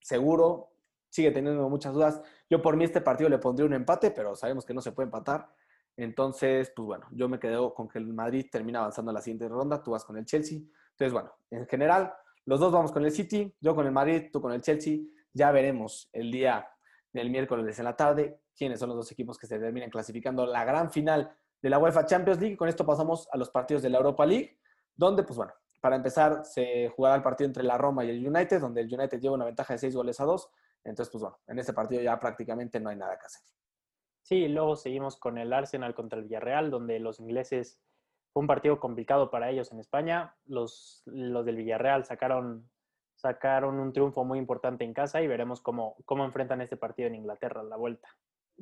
seguro, 0.02 0.72
sigue 1.10 1.31
teniendo 1.31 1.68
muchas 1.69 1.94
dudas. 1.94 2.22
Yo 2.50 2.62
por 2.62 2.75
mí 2.75 2.84
este 2.84 3.02
partido 3.02 3.30
le 3.30 3.40
pondría 3.40 3.66
un 3.66 3.74
empate, 3.74 4.12
pero 4.12 4.36
sabemos 4.36 4.66
que 4.66 4.74
no 4.74 4.81
se 4.81 4.92
puede 4.92 5.06
empatar. 5.06 5.50
Entonces, 5.98 6.72
pues 6.76 6.86
bueno, 6.86 7.08
yo 7.12 7.28
me 7.28 7.40
quedo 7.40 7.74
con 7.74 7.90
que 7.90 7.98
el 7.98 8.08
Madrid 8.14 8.46
termina 8.52 8.80
avanzando 8.80 9.12
en 9.12 9.16
la 9.16 9.22
siguiente 9.22 9.50
ronda, 9.50 9.84
tú 9.84 9.92
vas 9.92 10.06
con 10.06 10.16
el 10.18 10.26
Chelsea. 10.26 10.60
Entonces, 10.92 11.12
bueno, 11.12 11.34
en 11.50 11.68
general, 11.68 12.14
los 12.46 12.60
dos 12.60 12.72
vamos 12.72 12.92
con 12.92 13.04
el 13.04 13.12
City, 13.12 13.54
yo 13.60 13.76
con 13.76 13.86
el 13.86 13.92
Madrid, 13.92 14.30
tú 14.32 14.40
con 14.40 14.54
el 14.54 14.62
Chelsea. 14.62 15.00
Ya 15.34 15.52
veremos 15.52 16.10
el 16.14 16.32
día 16.32 16.68
del 17.12 17.30
miércoles 17.30 17.78
en 17.80 17.86
la 17.86 17.96
tarde 17.96 18.40
quiénes 18.56 18.80
son 18.80 18.90
los 18.90 18.98
dos 18.98 19.12
equipos 19.12 19.38
que 19.38 19.48
se 19.48 19.60
terminan 19.60 19.90
clasificando 19.90 20.46
la 20.46 20.66
gran 20.66 20.92
final 20.92 21.32
de 21.62 21.70
la 21.70 21.78
UEFA 21.78 22.06
Champions 22.06 22.40
League. 22.40 22.58
Con 22.58 22.70
esto 22.70 22.86
pasamos 22.86 23.28
a 23.32 23.38
los 23.38 23.50
partidos 23.50 23.84
de 23.84 23.90
la 23.90 23.98
Europa 23.98 24.26
League, 24.26 24.60
donde, 24.96 25.24
pues 25.24 25.38
bueno, 25.38 25.54
para 25.80 25.96
empezar, 25.96 26.44
se 26.44 26.90
jugará 26.90 27.16
el 27.16 27.22
partido 27.22 27.48
entre 27.48 27.64
la 27.64 27.78
Roma 27.78 28.04
y 28.04 28.10
el 28.10 28.28
United, 28.28 28.60
donde 28.60 28.82
el 28.82 28.94
United 28.94 29.20
lleva 29.20 29.36
una 29.36 29.46
ventaja 29.46 29.74
de 29.74 29.80
6 29.80 29.96
goles 29.96 30.20
a 30.20 30.26
2. 30.26 30.50
Entonces, 30.84 31.12
pues 31.12 31.22
bueno, 31.22 31.40
en 31.48 31.60
este 31.60 31.74
partido 31.74 32.02
ya 32.02 32.20
prácticamente 32.20 32.80
no 32.80 32.90
hay 32.90 32.96
nada 32.96 33.18
que 33.18 33.26
hacer. 33.26 33.42
Sí, 34.28 34.50
luego 34.50 34.76
seguimos 34.76 35.16
con 35.16 35.38
el 35.38 35.54
Arsenal 35.54 35.96
contra 35.96 36.20
el 36.20 36.26
Villarreal, 36.26 36.70
donde 36.70 37.00
los 37.00 37.22
ingleses 37.22 37.80
fue 38.34 38.42
un 38.42 38.48
partido 38.48 38.78
complicado 38.78 39.32
para 39.32 39.50
ellos 39.50 39.72
en 39.72 39.80
España. 39.80 40.36
Los, 40.48 41.02
los 41.06 41.46
del 41.46 41.56
Villarreal 41.56 42.04
sacaron, 42.04 42.70
sacaron 43.16 43.80
un 43.80 43.94
triunfo 43.94 44.26
muy 44.26 44.38
importante 44.38 44.84
en 44.84 44.94
casa 44.94 45.22
y 45.22 45.28
veremos 45.28 45.62
cómo, 45.62 45.96
cómo 46.04 46.26
enfrentan 46.26 46.60
este 46.60 46.76
partido 46.76 47.08
en 47.08 47.16
Inglaterra, 47.16 47.64
la 47.64 47.78
vuelta 47.78 48.10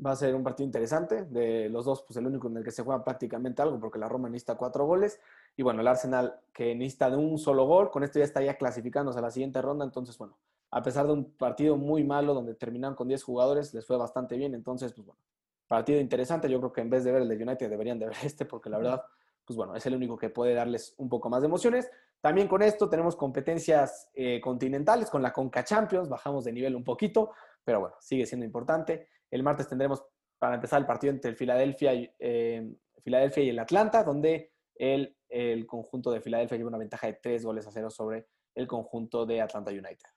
va 0.05 0.11
a 0.11 0.15
ser 0.15 0.35
un 0.35 0.43
partido 0.43 0.67
interesante. 0.67 1.23
De 1.23 1.67
los 1.69 1.85
dos, 1.85 2.03
pues 2.03 2.17
el 2.17 2.27
único 2.27 2.47
en 2.47 2.57
el 2.57 2.63
que 2.63 2.69
se 2.69 2.83
juega 2.83 3.03
prácticamente 3.03 3.63
algo, 3.63 3.79
porque 3.79 3.97
la 3.97 4.07
Roma 4.07 4.29
necesita 4.29 4.55
cuatro 4.57 4.85
goles. 4.85 5.19
Y 5.57 5.63
bueno, 5.63 5.81
el 5.81 5.87
Arsenal 5.87 6.41
que 6.53 6.75
necesita 6.75 7.09
de 7.09 7.17
un 7.17 7.39
solo 7.39 7.65
gol, 7.65 7.89
con 7.89 8.03
esto 8.03 8.19
ya 8.19 8.25
estaría 8.25 8.55
clasificándose 8.55 9.17
a 9.17 9.21
la 9.23 9.31
siguiente 9.31 9.63
ronda. 9.63 9.83
Entonces, 9.83 10.15
bueno, 10.17 10.37
a 10.69 10.83
pesar 10.83 11.07
de 11.07 11.13
un 11.13 11.31
partido 11.31 11.75
muy 11.75 12.03
malo 12.03 12.35
donde 12.35 12.53
terminaron 12.53 12.95
con 12.95 13.07
10 13.07 13.23
jugadores, 13.23 13.73
les 13.73 13.85
fue 13.87 13.97
bastante 13.97 14.37
bien. 14.37 14.53
Entonces, 14.53 14.93
pues 14.93 15.07
bueno, 15.07 15.21
partido 15.67 15.99
interesante. 15.99 16.49
Yo 16.49 16.59
creo 16.59 16.73
que 16.73 16.81
en 16.81 16.89
vez 16.89 17.03
de 17.03 17.11
ver 17.11 17.21
el 17.21 17.29
de 17.29 17.35
United 17.35 17.69
deberían 17.69 17.99
de 17.99 18.07
ver 18.07 18.15
este, 18.23 18.45
porque 18.45 18.69
la 18.69 18.77
verdad, 18.77 19.03
pues 19.45 19.57
bueno, 19.57 19.75
es 19.75 19.85
el 19.85 19.95
único 19.95 20.17
que 20.17 20.29
puede 20.29 20.53
darles 20.53 20.95
un 20.97 21.09
poco 21.09 21.29
más 21.29 21.41
de 21.41 21.47
emociones. 21.47 21.89
También 22.21 22.47
con 22.47 22.61
esto 22.61 22.89
tenemos 22.89 23.15
competencias 23.15 24.09
eh, 24.13 24.41
continentales 24.41 25.09
con 25.09 25.21
la 25.21 25.31
Conca 25.31 25.63
Champions, 25.63 26.09
bajamos 26.09 26.43
de 26.45 26.53
nivel 26.53 26.75
un 26.75 26.83
poquito, 26.83 27.31
pero 27.63 27.79
bueno, 27.79 27.95
sigue 27.99 28.25
siendo 28.25 28.45
importante. 28.45 29.09
El 29.29 29.43
martes 29.43 29.67
tendremos 29.67 30.03
para 30.39 30.55
empezar 30.55 30.79
el 30.79 30.87
partido 30.87 31.13
entre 31.13 31.31
el 31.31 31.37
Filadelfia 31.37 31.93
y, 31.93 32.11
eh, 32.19 32.73
Filadelfia 33.03 33.43
y 33.43 33.49
el 33.49 33.59
Atlanta, 33.59 34.03
donde 34.03 34.53
el, 34.73 35.15
el, 35.29 35.67
conjunto 35.67 36.11
de 36.11 36.21
Filadelfia 36.21 36.57
lleva 36.57 36.69
una 36.69 36.77
ventaja 36.77 37.07
de 37.07 37.13
tres 37.13 37.45
goles 37.45 37.67
a 37.67 37.71
cero 37.71 37.89
sobre 37.89 38.27
el 38.55 38.67
conjunto 38.67 39.25
de 39.25 39.41
Atlanta 39.41 39.71
United. 39.71 40.09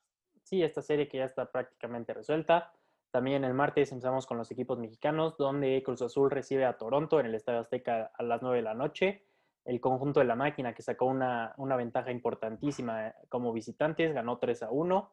Sí, 0.42 0.62
esta 0.62 0.80
serie 0.80 1.08
que 1.08 1.18
ya 1.18 1.24
está 1.24 1.50
prácticamente 1.50 2.14
resuelta. 2.14 2.72
También 3.10 3.42
el 3.44 3.54
martes 3.54 3.90
empezamos 3.90 4.26
con 4.26 4.36
los 4.36 4.50
equipos 4.50 4.78
mexicanos, 4.78 5.36
donde 5.38 5.82
Cruz 5.82 6.02
Azul 6.02 6.30
recibe 6.30 6.66
a 6.66 6.76
Toronto 6.76 7.20
en 7.20 7.26
el 7.26 7.34
Estadio 7.34 7.60
Azteca 7.60 8.10
a 8.14 8.22
las 8.22 8.42
9 8.42 8.58
de 8.58 8.62
la 8.62 8.74
noche. 8.74 9.24
El 9.64 9.80
conjunto 9.80 10.20
de 10.20 10.26
la 10.26 10.34
máquina, 10.34 10.74
que 10.74 10.82
sacó 10.82 11.06
una, 11.06 11.54
una 11.56 11.76
ventaja 11.76 12.10
importantísima 12.10 13.14
como 13.28 13.52
visitantes, 13.52 14.12
ganó 14.12 14.38
3 14.38 14.64
a 14.64 14.70
1. 14.70 15.12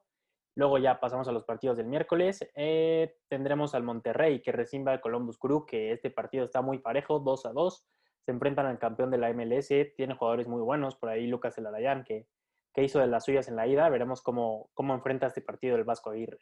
Luego 0.56 0.78
ya 0.78 1.00
pasamos 1.00 1.28
a 1.28 1.32
los 1.32 1.44
partidos 1.44 1.78
del 1.78 1.88
miércoles. 1.88 2.46
Eh, 2.56 3.18
tendremos 3.28 3.76
al 3.76 3.84
Monterrey 3.84 4.42
que 4.42 4.52
recibe 4.52 4.92
al 4.92 5.02
Columbus 5.02 5.38
Crew, 5.38 5.66
que 5.66 5.92
este 5.92 6.10
partido 6.10 6.46
está 6.46 6.62
muy 6.62 6.80
parejo, 6.80 7.20
2 7.20 7.46
a 7.46 7.52
2. 7.52 7.86
Se 8.26 8.32
enfrentan 8.32 8.66
al 8.66 8.80
campeón 8.80 9.12
de 9.12 9.18
la 9.18 9.34
MLS. 9.34 9.70
Tiene 9.96 10.16
jugadores 10.16 10.48
muy 10.48 10.62
buenos. 10.62 10.96
Por 10.96 11.10
ahí 11.10 11.28
Lucas 11.28 11.58
Elarayán, 11.58 12.04
que, 12.04 12.28
que 12.74 12.84
hizo 12.84 13.00
de 13.00 13.08
las 13.08 13.26
suyas 13.26 13.48
en 13.50 13.58
la 13.58 13.68
ida. 13.68 13.88
Veremos 13.90 14.22
cómo, 14.22 14.70
cómo 14.74 14.94
enfrenta 14.94 15.28
este 15.28 15.42
partido 15.42 15.76
el 15.76 15.84
Vasco 15.84 16.10
Aguirre. 16.10 16.40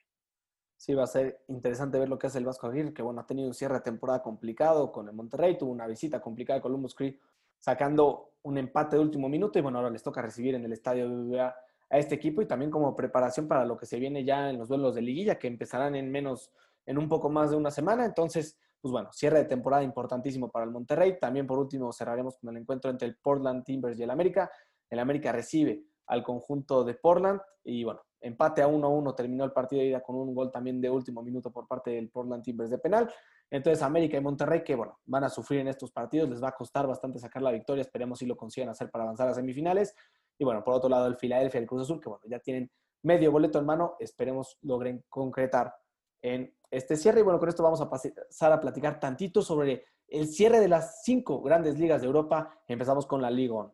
Sí, 0.83 0.93
va 0.93 1.05
a 1.05 1.07
ser 1.07 1.45
interesante 1.47 1.97
ver 1.97 2.09
lo 2.09 2.19
que 2.19 2.27
hace 2.27 2.39
el 2.39 2.45
Vasco 2.45 2.67
Aguirre, 2.67 2.93
que 2.93 3.01
bueno, 3.01 3.21
ha 3.21 3.25
tenido 3.25 3.47
un 3.47 3.53
cierre 3.53 3.75
de 3.75 3.79
temporada 3.79 4.21
complicado 4.21 4.91
con 4.91 5.07
el 5.07 5.13
Monterrey, 5.13 5.57
tuvo 5.57 5.71
una 5.71 5.87
visita 5.87 6.19
complicada 6.19 6.57
de 6.57 6.61
Columbus 6.61 6.93
Crew, 6.93 7.13
sacando 7.57 8.33
un 8.41 8.57
empate 8.57 8.97
de 8.97 9.01
último 9.01 9.29
minuto 9.29 9.57
y 9.57 9.61
bueno, 9.61 9.77
ahora 9.77 9.89
les 9.89 10.03
toca 10.03 10.21
recibir 10.21 10.55
en 10.55 10.65
el 10.65 10.73
estadio 10.73 11.07
BBVA 11.07 11.55
a 11.89 11.97
este 11.97 12.15
equipo 12.15 12.41
y 12.41 12.47
también 12.47 12.69
como 12.69 12.93
preparación 12.97 13.47
para 13.47 13.65
lo 13.65 13.77
que 13.77 13.85
se 13.85 13.97
viene 13.97 14.25
ya 14.25 14.49
en 14.49 14.57
los 14.57 14.67
duelos 14.67 14.93
de 14.93 15.03
liguilla, 15.03 15.39
que 15.39 15.47
empezarán 15.47 15.95
en 15.95 16.11
menos, 16.11 16.51
en 16.85 16.97
un 16.97 17.07
poco 17.07 17.29
más 17.29 17.51
de 17.51 17.55
una 17.55 17.71
semana. 17.71 18.03
Entonces, 18.03 18.59
pues 18.81 18.91
bueno, 18.91 19.09
cierre 19.13 19.37
de 19.37 19.45
temporada 19.45 19.83
importantísimo 19.83 20.51
para 20.51 20.65
el 20.65 20.71
Monterrey. 20.71 21.17
También 21.17 21.47
por 21.47 21.59
último 21.59 21.93
cerraremos 21.93 22.35
con 22.35 22.49
el 22.49 22.57
encuentro 22.57 22.91
entre 22.91 23.07
el 23.07 23.15
Portland 23.15 23.63
Timbers 23.63 23.97
y 23.97 24.03
el 24.03 24.09
América. 24.09 24.51
El 24.89 24.99
América 24.99 25.31
recibe 25.31 25.81
al 26.07 26.23
conjunto 26.23 26.83
de 26.83 26.95
Portland 26.95 27.39
y 27.63 27.85
bueno, 27.85 28.01
empate 28.23 28.61
a 28.61 28.67
1-1 28.67 29.15
terminó 29.15 29.43
el 29.43 29.51
partido 29.51 29.81
de 29.81 29.89
ida 29.89 30.01
con 30.01 30.15
un 30.15 30.33
gol 30.33 30.51
también 30.51 30.81
de 30.81 30.89
último 30.89 31.21
minuto 31.21 31.51
por 31.51 31.67
parte 31.67 31.91
del 31.91 32.09
Portland 32.09 32.43
Timbers 32.43 32.69
de 32.69 32.79
penal. 32.79 33.11
Entonces 33.51 33.83
América 33.83 34.17
y 34.17 34.21
Monterrey 34.21 34.63
que 34.63 34.75
bueno, 34.75 34.99
van 35.05 35.25
a 35.25 35.29
sufrir 35.29 35.59
en 35.59 35.67
estos 35.67 35.91
partidos, 35.91 36.29
les 36.29 36.41
va 36.41 36.47
a 36.49 36.55
costar 36.55 36.87
bastante 36.87 37.19
sacar 37.19 37.41
la 37.41 37.51
victoria, 37.51 37.81
esperemos 37.81 38.19
si 38.19 38.25
lo 38.25 38.35
consigan 38.35 38.69
hacer 38.69 38.89
para 38.89 39.03
avanzar 39.03 39.27
a 39.27 39.33
semifinales. 39.33 39.93
Y 40.39 40.45
bueno, 40.45 40.63
por 40.63 40.73
otro 40.73 40.89
lado 40.89 41.05
el 41.07 41.17
Filadelfia 41.17 41.59
y 41.59 41.63
el 41.63 41.67
Cruz 41.67 41.83
Azul 41.83 41.99
que 41.99 42.09
bueno, 42.09 42.23
ya 42.25 42.39
tienen 42.39 42.71
medio 43.03 43.31
boleto 43.31 43.59
en 43.59 43.65
mano, 43.65 43.95
esperemos 43.99 44.57
logren 44.61 45.03
concretar 45.09 45.75
en 46.21 46.55
este 46.71 46.95
cierre. 46.95 47.19
Y 47.19 47.23
bueno, 47.23 47.39
con 47.39 47.49
esto 47.49 47.61
vamos 47.61 47.81
a 47.81 47.89
pasar 47.89 48.51
a 48.51 48.59
platicar 48.59 48.99
tantito 48.99 49.41
sobre 49.41 49.85
el 50.07 50.27
cierre 50.27 50.59
de 50.59 50.69
las 50.69 51.03
cinco 51.03 51.41
grandes 51.41 51.77
ligas 51.77 52.01
de 52.01 52.07
Europa. 52.07 52.57
Empezamos 52.67 53.05
con 53.05 53.21
la 53.21 53.29
Liga 53.29 53.55
On. 53.55 53.73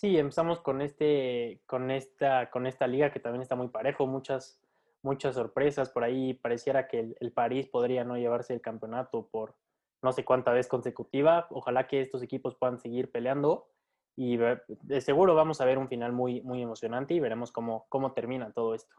Sí, 0.00 0.16
empezamos 0.16 0.60
con 0.60 0.80
este, 0.80 1.60
con 1.66 1.90
esta, 1.90 2.48
con 2.48 2.66
esta 2.66 2.86
liga 2.86 3.12
que 3.12 3.20
también 3.20 3.42
está 3.42 3.54
muy 3.54 3.68
parejo, 3.68 4.06
muchas, 4.06 4.58
muchas 5.02 5.34
sorpresas. 5.34 5.90
Por 5.90 6.04
ahí 6.04 6.32
pareciera 6.32 6.88
que 6.88 7.14
el, 7.20 7.32
París 7.32 7.66
podría 7.66 8.02
no 8.02 8.16
llevarse 8.16 8.54
el 8.54 8.62
campeonato 8.62 9.28
por 9.30 9.56
no 10.00 10.12
sé 10.12 10.24
cuánta 10.24 10.52
vez 10.52 10.68
consecutiva. 10.68 11.48
Ojalá 11.50 11.86
que 11.86 12.00
estos 12.00 12.22
equipos 12.22 12.54
puedan 12.54 12.78
seguir 12.78 13.12
peleando 13.12 13.68
y 14.16 14.38
de 14.38 15.00
seguro 15.02 15.34
vamos 15.34 15.60
a 15.60 15.66
ver 15.66 15.76
un 15.76 15.88
final 15.88 16.14
muy, 16.14 16.40
muy 16.40 16.62
emocionante 16.62 17.12
y 17.12 17.20
veremos 17.20 17.52
cómo, 17.52 17.84
cómo 17.90 18.14
termina 18.14 18.52
todo 18.52 18.74
esto. 18.74 18.96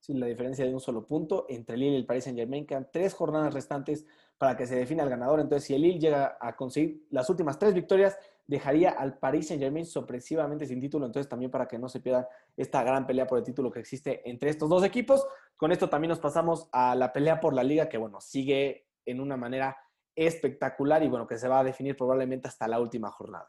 Sí, 0.00 0.14
la 0.14 0.28
diferencia 0.28 0.64
de 0.64 0.72
un 0.72 0.80
solo 0.80 1.04
punto 1.04 1.44
entre 1.50 1.76
Lille 1.76 1.92
y 1.92 1.96
el 1.96 2.06
Paris 2.06 2.24
Saint 2.24 2.38
Germain. 2.38 2.66
Quedan 2.66 2.88
tres 2.90 3.12
jornadas 3.12 3.52
restantes 3.52 4.06
para 4.38 4.56
que 4.56 4.66
se 4.66 4.76
defina 4.76 5.02
el 5.02 5.10
ganador. 5.10 5.40
Entonces, 5.40 5.66
si 5.66 5.74
el 5.74 5.82
Lille 5.82 6.00
llega 6.00 6.38
a 6.40 6.56
conseguir 6.56 7.06
las 7.10 7.28
últimas 7.28 7.58
tres 7.58 7.74
victorias, 7.74 8.16
dejaría 8.48 8.90
al 8.90 9.18
Paris 9.18 9.48
Saint 9.48 9.62
Germain 9.62 9.84
sorpresivamente 9.84 10.66
sin 10.66 10.80
título, 10.80 11.04
entonces 11.04 11.28
también 11.28 11.50
para 11.50 11.68
que 11.68 11.78
no 11.78 11.88
se 11.88 12.00
pierda 12.00 12.28
esta 12.56 12.82
gran 12.82 13.06
pelea 13.06 13.26
por 13.26 13.38
el 13.38 13.44
título 13.44 13.70
que 13.70 13.80
existe 13.80 14.28
entre 14.28 14.48
estos 14.48 14.70
dos 14.70 14.82
equipos. 14.82 15.24
Con 15.56 15.70
esto 15.70 15.88
también 15.88 16.08
nos 16.08 16.18
pasamos 16.18 16.68
a 16.72 16.94
la 16.94 17.12
pelea 17.12 17.40
por 17.40 17.52
la 17.52 17.62
liga 17.62 17.90
que, 17.90 17.98
bueno, 17.98 18.20
sigue 18.20 18.86
en 19.04 19.20
una 19.20 19.36
manera 19.36 19.76
espectacular 20.16 21.02
y, 21.02 21.08
bueno, 21.08 21.26
que 21.26 21.36
se 21.36 21.46
va 21.46 21.60
a 21.60 21.64
definir 21.64 21.94
probablemente 21.94 22.48
hasta 22.48 22.66
la 22.66 22.80
última 22.80 23.10
jornada. 23.10 23.48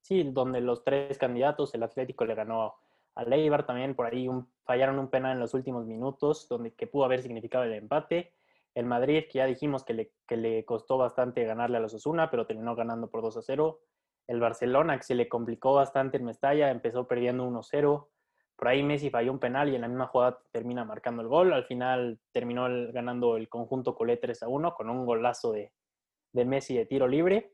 Sí, 0.00 0.22
donde 0.22 0.60
los 0.60 0.84
tres 0.84 1.18
candidatos, 1.18 1.74
el 1.74 1.82
Atlético 1.82 2.24
le 2.24 2.36
ganó 2.36 2.76
a 3.16 3.24
Leibar 3.24 3.66
también, 3.66 3.96
por 3.96 4.06
ahí 4.06 4.28
fallaron 4.64 5.00
un 5.00 5.08
penal 5.08 5.32
en 5.32 5.40
los 5.40 5.54
últimos 5.54 5.86
minutos, 5.86 6.46
donde 6.48 6.72
que 6.72 6.86
pudo 6.86 7.04
haber 7.04 7.20
significado 7.20 7.64
el 7.64 7.72
empate. 7.72 8.32
El 8.76 8.86
Madrid, 8.86 9.24
que 9.28 9.38
ya 9.38 9.46
dijimos 9.46 9.82
que 9.82 9.94
le, 9.94 10.12
que 10.28 10.36
le 10.36 10.64
costó 10.64 10.98
bastante 10.98 11.42
ganarle 11.44 11.78
a 11.78 11.80
los 11.80 11.94
Osuna, 11.94 12.30
pero 12.30 12.46
terminó 12.46 12.76
ganando 12.76 13.10
por 13.10 13.22
2 13.22 13.38
a 13.38 13.42
0 13.42 13.80
el 14.28 14.40
Barcelona, 14.40 14.96
que 14.96 15.04
se 15.04 15.14
le 15.14 15.28
complicó 15.28 15.74
bastante 15.74 16.16
en 16.16 16.24
Mestalla, 16.24 16.70
empezó 16.70 17.06
perdiendo 17.06 17.46
1-0. 17.46 18.08
Por 18.56 18.68
ahí 18.68 18.82
Messi 18.82 19.10
falló 19.10 19.32
un 19.32 19.38
penal 19.38 19.68
y 19.68 19.74
en 19.74 19.82
la 19.82 19.88
misma 19.88 20.06
jugada 20.06 20.38
termina 20.50 20.84
marcando 20.84 21.22
el 21.22 21.28
gol. 21.28 21.52
Al 21.52 21.64
final 21.64 22.18
terminó 22.32 22.66
ganando 22.92 23.36
el 23.36 23.48
conjunto 23.48 23.94
Colé 23.94 24.20
3-1 24.20 24.74
con 24.74 24.90
un 24.90 25.04
golazo 25.04 25.52
de, 25.52 25.72
Messi 26.32 26.76
de 26.76 26.86
tiro 26.86 27.06
libre. 27.06 27.52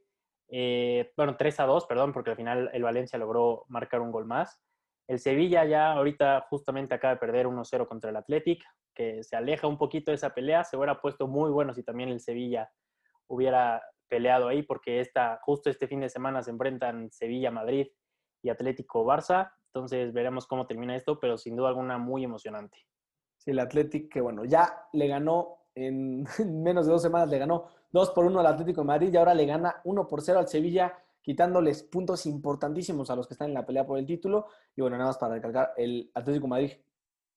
Eh, 0.48 1.12
bueno, 1.16 1.36
3-2, 1.36 1.86
perdón, 1.86 2.12
porque 2.12 2.30
al 2.30 2.36
final 2.36 2.70
el 2.72 2.82
Valencia 2.82 3.18
logró 3.18 3.64
marcar 3.68 4.00
un 4.00 4.12
gol 4.12 4.26
más. 4.26 4.60
El 5.08 5.18
Sevilla 5.18 5.64
ya 5.64 5.92
ahorita 5.92 6.46
justamente 6.48 6.94
acaba 6.94 7.14
de 7.14 7.20
perder 7.20 7.46
1-0 7.46 7.86
contra 7.86 8.10
el 8.10 8.16
Athletic, 8.16 8.62
que 8.94 9.24
se 9.24 9.36
aleja 9.36 9.66
un 9.66 9.78
poquito 9.78 10.10
de 10.10 10.16
esa 10.16 10.32
pelea. 10.32 10.64
Se 10.64 10.76
hubiera 10.76 11.00
puesto 11.00 11.26
muy 11.26 11.50
bueno 11.50 11.74
si 11.74 11.82
también 11.82 12.08
el 12.08 12.20
Sevilla 12.20 12.70
hubiera 13.26 13.82
peleado 14.12 14.48
ahí 14.48 14.62
porque 14.62 15.00
esta, 15.00 15.40
justo 15.40 15.70
este 15.70 15.88
fin 15.88 16.00
de 16.00 16.10
semana 16.10 16.42
se 16.42 16.50
enfrentan 16.50 17.10
Sevilla, 17.10 17.50
Madrid 17.50 17.86
y 18.42 18.50
Atlético 18.50 19.06
Barça. 19.06 19.52
Entonces 19.68 20.12
veremos 20.12 20.46
cómo 20.46 20.66
termina 20.66 20.94
esto, 20.94 21.18
pero 21.18 21.38
sin 21.38 21.56
duda 21.56 21.70
alguna 21.70 21.96
muy 21.96 22.22
emocionante. 22.22 22.76
Sí, 23.38 23.52
el 23.52 23.58
Atlético, 23.58 24.10
que 24.10 24.20
bueno, 24.20 24.44
ya 24.44 24.86
le 24.92 25.08
ganó 25.08 25.60
en 25.74 26.26
menos 26.62 26.84
de 26.84 26.92
dos 26.92 27.00
semanas, 27.00 27.30
le 27.30 27.38
ganó 27.38 27.68
2 27.92 28.10
por 28.10 28.26
1 28.26 28.38
al 28.38 28.46
Atlético 28.46 28.82
de 28.82 28.86
Madrid 28.86 29.14
y 29.14 29.16
ahora 29.16 29.32
le 29.32 29.46
gana 29.46 29.80
1 29.84 30.06
por 30.06 30.20
0 30.20 30.40
al 30.40 30.48
Sevilla, 30.48 30.94
quitándoles 31.22 31.82
puntos 31.82 32.26
importantísimos 32.26 33.08
a 33.08 33.16
los 33.16 33.26
que 33.26 33.32
están 33.32 33.48
en 33.48 33.54
la 33.54 33.64
pelea 33.64 33.86
por 33.86 33.98
el 33.98 34.04
título. 34.04 34.48
Y 34.76 34.82
bueno, 34.82 34.98
nada 34.98 35.08
más 35.08 35.16
para 35.16 35.36
recalcar, 35.36 35.72
el 35.78 36.10
Atlético 36.12 36.44
de 36.44 36.50
Madrid 36.50 36.72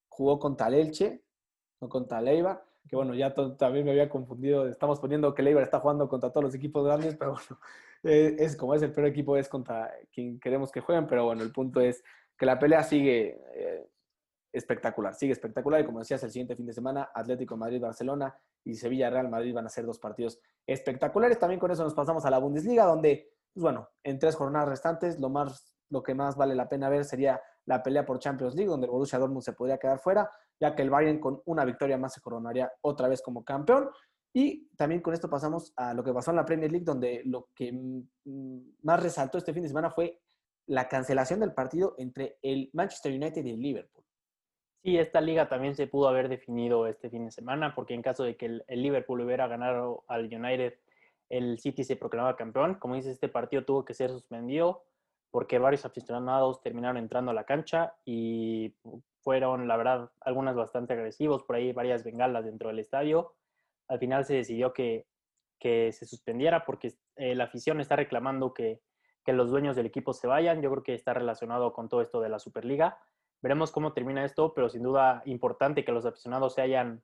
jugó 0.09 0.37
contra 0.39 0.67
el 0.67 0.73
Elche, 0.73 1.23
no 1.79 1.87
contra 1.87 2.19
el 2.19 2.27
que 2.87 2.95
bueno, 2.95 3.13
ya 3.15 3.33
también 3.57 3.85
me 3.85 3.91
había 3.91 4.09
confundido, 4.09 4.67
estamos 4.67 4.99
poniendo 4.99 5.33
que 5.33 5.41
Leibar 5.41 5.63
está 5.63 5.79
jugando 5.79 6.07
contra 6.07 6.31
todos 6.31 6.43
los 6.43 6.55
equipos 6.55 6.85
grandes, 6.85 7.15
pero 7.15 7.33
bueno, 7.33 7.59
eh, 8.03 8.35
es 8.39 8.55
como 8.55 8.75
es 8.75 8.81
el 8.81 8.91
peor 8.91 9.07
equipo, 9.07 9.37
es 9.37 9.49
contra 9.49 9.91
quien 10.11 10.39
queremos 10.39 10.71
que 10.71 10.81
jueguen, 10.81 11.07
pero 11.07 11.25
bueno, 11.25 11.41
el 11.41 11.51
punto 11.51 11.81
es 11.81 12.03
que 12.37 12.45
la 12.45 12.59
pelea 12.59 12.83
sigue 12.83 13.41
eh, 13.53 13.87
espectacular, 14.51 15.13
sigue 15.13 15.33
espectacular 15.33 15.81
y 15.81 15.85
como 15.85 15.99
decías, 15.99 16.23
el 16.23 16.31
siguiente 16.31 16.55
fin 16.55 16.65
de 16.65 16.73
semana, 16.73 17.09
Atlético 17.13 17.57
Madrid-Barcelona 17.57 18.35
y 18.63 18.75
Sevilla-Real 18.75 19.29
Madrid 19.29 19.53
van 19.53 19.65
a 19.65 19.69
ser 19.69 19.85
dos 19.85 19.99
partidos 19.99 20.39
espectaculares. 20.65 21.39
También 21.39 21.59
con 21.59 21.71
eso 21.71 21.83
nos 21.83 21.93
pasamos 21.93 22.25
a 22.25 22.29
la 22.29 22.39
Bundesliga, 22.39 22.85
donde, 22.85 23.31
pues 23.53 23.61
bueno, 23.61 23.89
en 24.03 24.17
tres 24.19 24.35
jornadas 24.35 24.69
restantes, 24.69 25.19
lo, 25.19 25.29
más, 25.29 25.75
lo 25.89 26.01
que 26.03 26.15
más 26.15 26.35
vale 26.35 26.55
la 26.55 26.69
pena 26.69 26.89
ver 26.89 27.05
sería 27.05 27.41
la 27.65 27.83
pelea 27.83 28.05
por 28.05 28.19
Champions 28.19 28.55
League, 28.55 28.69
donde 28.69 28.87
Borussia 28.87 29.19
Dortmund 29.19 29.43
se 29.43 29.53
podría 29.53 29.77
quedar 29.77 29.99
fuera, 29.99 30.29
ya 30.59 30.75
que 30.75 30.81
el 30.81 30.89
Bayern 30.89 31.19
con 31.19 31.41
una 31.45 31.65
victoria 31.65 31.97
más 31.97 32.13
se 32.13 32.21
coronaría 32.21 32.71
otra 32.81 33.07
vez 33.07 33.21
como 33.21 33.43
campeón. 33.43 33.89
Y 34.33 34.67
también 34.75 35.01
con 35.01 35.13
esto 35.13 35.29
pasamos 35.29 35.71
a 35.77 35.93
lo 35.93 36.03
que 36.03 36.13
pasó 36.13 36.31
en 36.31 36.37
la 36.37 36.45
Premier 36.45 36.71
League, 36.71 36.85
donde 36.85 37.21
lo 37.25 37.47
que 37.55 37.73
más 38.83 39.01
resaltó 39.01 39.37
este 39.37 39.53
fin 39.53 39.63
de 39.63 39.69
semana 39.69 39.91
fue 39.91 40.19
la 40.67 40.87
cancelación 40.87 41.39
del 41.39 41.53
partido 41.53 41.95
entre 41.97 42.37
el 42.41 42.69
Manchester 42.73 43.13
United 43.13 43.45
y 43.45 43.51
el 43.51 43.61
Liverpool. 43.61 44.03
Sí, 44.83 44.97
esta 44.97 45.19
liga 45.19 45.49
también 45.49 45.73
se 45.73 45.87
pudo 45.87 46.07
haber 46.07 46.29
definido 46.29 46.85
este 46.85 47.09
fin 47.09 47.25
de 47.25 47.31
semana, 47.31 47.73
porque 47.73 47.93
en 47.93 48.01
caso 48.01 48.23
de 48.23 48.35
que 48.35 48.45
el, 48.45 48.63
Liverpool 48.67 49.21
hubiera 49.21 49.47
ganado 49.47 50.03
al 50.07 50.25
United, 50.25 50.75
el 51.29 51.57
City 51.59 51.83
se 51.83 51.95
proclamaba 51.95 52.35
campeón. 52.35 52.75
Como 52.75 52.95
dices, 52.95 53.13
este 53.13 53.29
partido 53.29 53.65
tuvo 53.65 53.83
que 53.83 53.93
ser 53.93 54.11
suspendido 54.11 54.83
porque 55.31 55.57
varios 55.57 55.85
aficionados 55.85 56.61
terminaron 56.61 56.97
entrando 56.97 57.31
a 57.31 57.33
la 57.33 57.45
cancha 57.45 57.95
y 58.05 58.75
fueron, 59.25 59.67
la 59.67 59.75
verdad, 59.75 60.11
algunas 60.21 60.55
bastante 60.55 60.93
agresivos, 60.93 61.43
por 61.43 61.57
ahí 61.57 61.73
varias 61.73 62.05
bengalas 62.05 62.45
dentro 62.45 62.69
del 62.69 62.79
estadio. 62.79 63.33
Al 63.89 63.99
final 63.99 64.23
se 64.23 64.35
decidió 64.35 64.71
que, 64.71 65.07
que 65.59 65.91
se 65.91 66.05
suspendiera 66.05 66.63
porque 66.63 66.93
eh, 67.17 67.33
la 67.33 67.45
afición 67.45 67.81
está 67.81 67.95
reclamando 67.97 68.53
que, 68.53 68.81
que 69.25 69.33
los 69.33 69.49
dueños 69.49 69.75
del 69.75 69.87
equipo 69.87 70.13
se 70.13 70.27
vayan. 70.27 70.61
Yo 70.61 70.69
creo 70.69 70.83
que 70.83 70.93
está 70.93 71.13
relacionado 71.13 71.73
con 71.73 71.89
todo 71.89 72.01
esto 72.01 72.21
de 72.21 72.29
la 72.29 72.39
Superliga. 72.39 72.99
Veremos 73.41 73.71
cómo 73.71 73.93
termina 73.93 74.23
esto, 74.23 74.53
pero 74.53 74.69
sin 74.69 74.83
duda 74.83 75.23
importante 75.25 75.83
que 75.83 75.91
los 75.91 76.05
aficionados 76.05 76.53
se 76.53 76.61
hayan, 76.61 77.03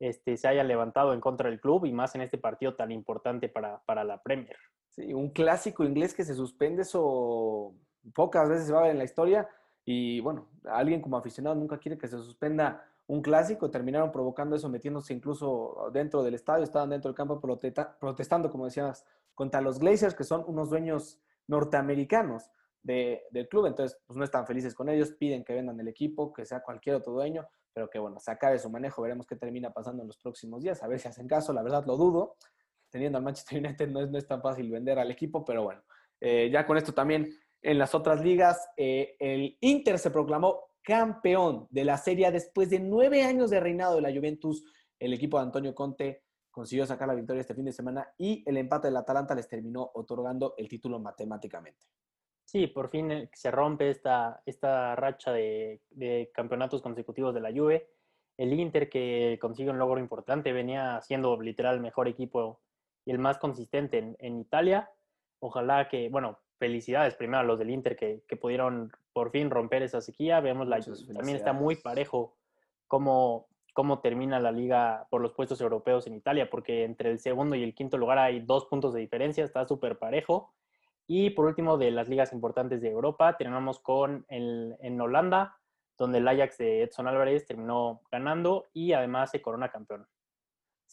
este, 0.00 0.38
se 0.38 0.48
hayan 0.48 0.68
levantado 0.68 1.12
en 1.12 1.20
contra 1.20 1.50
del 1.50 1.60
club 1.60 1.84
y 1.84 1.92
más 1.92 2.14
en 2.14 2.22
este 2.22 2.38
partido 2.38 2.74
tan 2.74 2.90
importante 2.90 3.50
para, 3.50 3.82
para 3.84 4.02
la 4.04 4.22
Premier 4.22 4.56
un 4.98 5.30
clásico 5.30 5.84
inglés 5.84 6.14
que 6.14 6.24
se 6.24 6.34
suspende, 6.34 6.82
eso 6.82 7.74
pocas 8.14 8.48
veces 8.48 8.66
se 8.66 8.72
va 8.72 8.80
a 8.80 8.82
ver 8.82 8.92
en 8.92 8.98
la 8.98 9.04
historia. 9.04 9.48
Y 9.90 10.20
bueno, 10.20 10.50
alguien 10.64 11.00
como 11.00 11.16
aficionado 11.16 11.56
nunca 11.56 11.78
quiere 11.78 11.96
que 11.96 12.08
se 12.08 12.18
suspenda 12.18 12.84
un 13.06 13.22
clásico. 13.22 13.70
Terminaron 13.70 14.12
provocando 14.12 14.54
eso, 14.54 14.68
metiéndose 14.68 15.14
incluso 15.14 15.88
dentro 15.94 16.22
del 16.22 16.34
estadio, 16.34 16.62
estaban 16.62 16.90
dentro 16.90 17.08
del 17.08 17.16
campo 17.16 17.40
protestando, 17.40 18.50
como 18.50 18.66
decías, 18.66 19.06
contra 19.34 19.62
los 19.62 19.78
Glazers, 19.78 20.14
que 20.14 20.24
son 20.24 20.44
unos 20.46 20.68
dueños 20.68 21.22
norteamericanos 21.46 22.50
del 22.82 23.48
club. 23.48 23.64
Entonces, 23.64 23.98
pues 24.06 24.18
no 24.18 24.24
están 24.24 24.46
felices 24.46 24.74
con 24.74 24.90
ellos, 24.90 25.12
piden 25.12 25.42
que 25.42 25.54
vendan 25.54 25.80
el 25.80 25.88
equipo, 25.88 26.34
que 26.34 26.44
sea 26.44 26.60
cualquier 26.60 26.96
otro 26.96 27.14
dueño, 27.14 27.48
pero 27.72 27.88
que 27.88 27.98
bueno, 27.98 28.20
se 28.20 28.30
acabe 28.30 28.58
su 28.58 28.68
manejo. 28.68 29.00
Veremos 29.00 29.26
qué 29.26 29.36
termina 29.36 29.72
pasando 29.72 30.02
en 30.02 30.08
los 30.08 30.18
próximos 30.18 30.62
días, 30.62 30.82
a 30.82 30.86
ver 30.86 31.00
si 31.00 31.08
hacen 31.08 31.26
caso. 31.26 31.54
La 31.54 31.62
verdad 31.62 31.86
lo 31.86 31.96
dudo 31.96 32.36
teniendo 32.90 33.16
al 33.16 33.24
Manchester 33.24 33.58
United 33.64 33.88
no 33.88 34.02
es, 34.02 34.10
no 34.10 34.18
es 34.18 34.26
tan 34.26 34.42
fácil 34.42 34.70
vender 34.70 34.98
al 34.98 35.10
equipo, 35.10 35.46
pero 35.46 35.62
bueno, 35.62 35.80
eh, 36.20 36.50
ya 36.52 36.66
con 36.66 36.76
esto 36.76 36.92
también 36.92 37.30
en 37.62 37.78
las 37.78 37.94
otras 37.94 38.22
ligas, 38.22 38.68
eh, 38.76 39.16
el 39.18 39.56
Inter 39.60 39.98
se 39.98 40.10
proclamó 40.10 40.70
campeón 40.82 41.66
de 41.70 41.84
la 41.84 41.96
serie 41.98 42.30
después 42.30 42.70
de 42.70 42.80
nueve 42.80 43.22
años 43.22 43.50
de 43.50 43.60
reinado 43.60 43.96
de 43.96 44.02
la 44.02 44.12
Juventus. 44.12 44.64
El 44.98 45.12
equipo 45.12 45.38
de 45.38 45.44
Antonio 45.44 45.74
Conte 45.74 46.24
consiguió 46.50 46.86
sacar 46.86 47.08
la 47.08 47.14
victoria 47.14 47.40
este 47.40 47.54
fin 47.54 47.64
de 47.64 47.72
semana 47.72 48.12
y 48.16 48.42
el 48.46 48.56
empate 48.56 48.88
del 48.88 48.96
Atalanta 48.96 49.34
les 49.34 49.48
terminó 49.48 49.90
otorgando 49.94 50.54
el 50.56 50.68
título 50.68 50.98
matemáticamente. 50.98 51.86
Sí, 52.44 52.66
por 52.66 52.88
fin 52.88 53.10
eh, 53.10 53.30
se 53.34 53.50
rompe 53.50 53.90
esta, 53.90 54.42
esta 54.46 54.96
racha 54.96 55.32
de, 55.32 55.82
de 55.90 56.30
campeonatos 56.32 56.80
consecutivos 56.80 57.34
de 57.34 57.40
la 57.40 57.52
Juve. 57.52 57.90
El 58.38 58.58
Inter 58.58 58.88
que 58.88 59.36
consigue 59.40 59.70
un 59.70 59.78
logro 59.78 60.00
importante, 60.00 60.52
venía 60.52 61.00
siendo 61.02 61.40
literal 61.40 61.74
el 61.74 61.80
mejor 61.82 62.08
equipo 62.08 62.60
y 63.08 63.10
el 63.10 63.18
más 63.18 63.38
consistente 63.38 64.14
en, 64.18 64.38
Italia. 64.38 64.90
Ojalá 65.40 65.88
que, 65.88 66.10
bueno, 66.10 66.40
felicidades 66.58 67.14
primero 67.14 67.40
a 67.40 67.44
los 67.44 67.58
del 67.58 67.70
Inter 67.70 67.96
que, 67.96 68.22
pudieron 68.40 68.92
por 69.12 69.30
fin 69.30 69.50
romper 69.50 69.82
esa 69.82 70.00
sequía. 70.00 70.40
Vemos 70.40 70.68
la, 70.68 70.80
también 70.80 71.36
está 71.36 71.52
muy 71.52 71.76
parejo 71.76 72.36
cómo, 72.86 73.48
cómo 73.72 74.00
termina 74.00 74.40
la 74.40 74.52
liga 74.52 75.06
por 75.10 75.20
los 75.20 75.32
puestos 75.32 75.60
europeos 75.60 76.06
en 76.06 76.14
Italia, 76.14 76.50
porque 76.50 76.84
entre 76.84 77.10
el 77.10 77.18
segundo 77.18 77.56
y 77.56 77.62
el 77.62 77.74
quinto 77.74 77.96
lugar 77.96 78.18
hay 78.18 78.40
dos 78.40 78.66
puntos 78.66 78.92
de 78.92 79.00
diferencia, 79.00 79.44
está 79.44 79.66
súper 79.66 79.98
parejo. 79.98 80.52
Y 81.06 81.30
por 81.30 81.46
último, 81.46 81.78
de 81.78 81.90
las 81.90 82.08
ligas 82.08 82.32
importantes 82.32 82.82
de 82.82 82.90
Europa, 82.90 83.36
terminamos 83.38 83.78
con 83.80 84.26
el, 84.28 84.76
en 84.80 85.00
Holanda, 85.00 85.56
donde 85.96 86.18
el 86.18 86.28
Ajax 86.28 86.58
de 86.58 86.82
Edson 86.82 87.08
Álvarez 87.08 87.46
terminó 87.46 88.02
ganando 88.10 88.66
y 88.72 88.92
además 88.92 89.30
se 89.30 89.40
corona 89.40 89.70
campeón. 89.70 90.06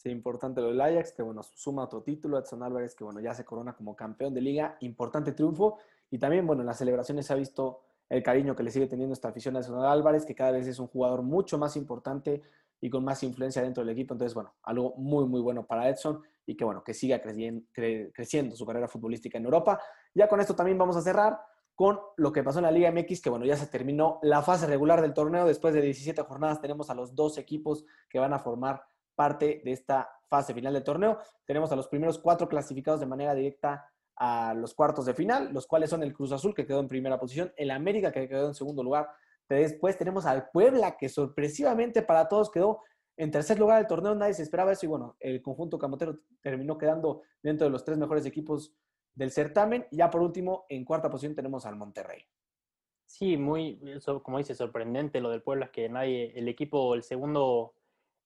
Sí, 0.06 0.12
importante 0.12 0.60
lo 0.60 0.68
del 0.68 0.80
Ajax, 0.80 1.10
que 1.10 1.22
bueno, 1.22 1.42
suma 1.42 1.82
otro 1.82 2.00
título, 2.00 2.38
Edson 2.38 2.62
Álvarez, 2.62 2.94
que 2.94 3.02
bueno, 3.02 3.18
ya 3.18 3.34
se 3.34 3.44
corona 3.44 3.72
como 3.74 3.96
campeón 3.96 4.32
de 4.32 4.40
liga, 4.40 4.76
importante 4.78 5.32
triunfo. 5.32 5.78
Y 6.12 6.18
también, 6.18 6.46
bueno, 6.46 6.62
en 6.62 6.66
las 6.66 6.78
celebraciones 6.78 7.26
se 7.26 7.32
ha 7.32 7.36
visto 7.36 7.80
el 8.08 8.22
cariño 8.22 8.54
que 8.54 8.62
le 8.62 8.70
sigue 8.70 8.86
teniendo 8.86 9.14
esta 9.14 9.30
afición 9.30 9.56
a 9.56 9.58
Edson 9.58 9.84
Álvarez, 9.84 10.24
que 10.24 10.36
cada 10.36 10.52
vez 10.52 10.68
es 10.68 10.78
un 10.78 10.86
jugador 10.86 11.22
mucho 11.22 11.58
más 11.58 11.74
importante 11.76 12.40
y 12.80 12.88
con 12.88 13.02
más 13.02 13.20
influencia 13.24 13.62
dentro 13.62 13.82
del 13.84 13.94
equipo. 13.94 14.14
Entonces, 14.14 14.32
bueno, 14.32 14.54
algo 14.62 14.94
muy, 14.96 15.26
muy 15.26 15.40
bueno 15.40 15.66
para 15.66 15.88
Edson 15.88 16.22
y 16.46 16.56
que, 16.56 16.64
bueno, 16.64 16.84
que 16.84 16.94
siga 16.94 17.20
creciendo, 17.20 18.54
su 18.54 18.64
carrera 18.64 18.86
futbolística 18.86 19.38
en 19.38 19.44
Europa. 19.46 19.80
Ya 20.14 20.28
con 20.28 20.40
esto 20.40 20.54
también 20.54 20.78
vamos 20.78 20.96
a 20.96 21.02
cerrar 21.02 21.40
con 21.74 21.98
lo 22.16 22.32
que 22.32 22.44
pasó 22.44 22.60
en 22.60 22.66
la 22.66 22.70
Liga 22.70 22.92
MX, 22.92 23.20
que 23.20 23.28
bueno, 23.28 23.44
ya 23.44 23.56
se 23.56 23.66
terminó 23.66 24.20
la 24.22 24.40
fase 24.40 24.68
regular 24.68 25.02
del 25.02 25.14
torneo. 25.14 25.46
Después 25.46 25.74
de 25.74 25.80
17 25.80 26.22
jornadas 26.22 26.60
tenemos 26.60 26.90
a 26.90 26.94
los 26.94 27.12
dos 27.16 27.38
equipos 27.38 27.84
que 28.08 28.20
van 28.20 28.32
a 28.32 28.38
formar 28.38 28.84
parte 29.16 29.60
de 29.64 29.72
esta 29.72 30.08
fase 30.28 30.54
final 30.54 30.74
del 30.74 30.84
torneo. 30.84 31.18
Tenemos 31.44 31.72
a 31.72 31.76
los 31.76 31.88
primeros 31.88 32.18
cuatro 32.18 32.48
clasificados 32.48 33.00
de 33.00 33.06
manera 33.06 33.34
directa 33.34 33.90
a 34.16 34.54
los 34.54 34.74
cuartos 34.74 35.06
de 35.06 35.14
final, 35.14 35.52
los 35.52 35.66
cuales 35.66 35.90
son 35.90 36.02
el 36.02 36.14
Cruz 36.14 36.32
Azul, 36.32 36.54
que 36.54 36.66
quedó 36.66 36.80
en 36.80 36.88
primera 36.88 37.18
posición, 37.18 37.52
el 37.56 37.70
América, 37.70 38.12
que 38.12 38.28
quedó 38.28 38.46
en 38.46 38.54
segundo 38.54 38.82
lugar. 38.82 39.08
Después 39.48 39.98
tenemos 39.98 40.26
al 40.26 40.48
Puebla, 40.50 40.96
que 40.96 41.08
sorpresivamente 41.08 42.02
para 42.02 42.28
todos 42.28 42.50
quedó 42.50 42.82
en 43.16 43.30
tercer 43.30 43.58
lugar 43.58 43.78
del 43.78 43.86
torneo. 43.86 44.14
Nadie 44.14 44.34
se 44.34 44.42
esperaba 44.42 44.72
eso 44.72 44.86
y 44.86 44.88
bueno, 44.88 45.16
el 45.20 45.42
conjunto 45.42 45.78
camotero 45.78 46.18
terminó 46.40 46.78
quedando 46.78 47.22
dentro 47.42 47.66
de 47.66 47.70
los 47.70 47.84
tres 47.84 47.98
mejores 47.98 48.26
equipos 48.26 48.74
del 49.14 49.30
certamen. 49.30 49.86
Y 49.90 49.98
ya 49.98 50.10
por 50.10 50.22
último, 50.22 50.66
en 50.68 50.84
cuarta 50.84 51.10
posición 51.10 51.34
tenemos 51.34 51.66
al 51.66 51.76
Monterrey. 51.76 52.22
Sí, 53.06 53.36
muy, 53.36 53.80
como 54.22 54.38
dice, 54.38 54.54
sorprendente 54.54 55.20
lo 55.20 55.30
del 55.30 55.42
Puebla, 55.42 55.70
que 55.70 55.88
nadie, 55.88 56.32
el 56.36 56.48
equipo, 56.48 56.94
el 56.94 57.04
segundo 57.04 57.74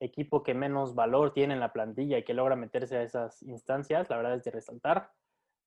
equipo 0.01 0.43
que 0.43 0.55
menos 0.55 0.95
valor 0.95 1.33
tiene 1.33 1.55
en 1.55 1.61
la 1.61 1.73
plantilla 1.73 2.19
y 2.19 2.25
que 2.25 2.35
logra 2.35 2.57
meterse 2.57 2.97
a 2.97 3.03
esas 3.03 3.43
instancias, 3.43 4.11
la 4.11 4.17
verdad 4.17 4.35
es 4.35 4.45
de 4.45 4.51
resaltar. 4.51 5.11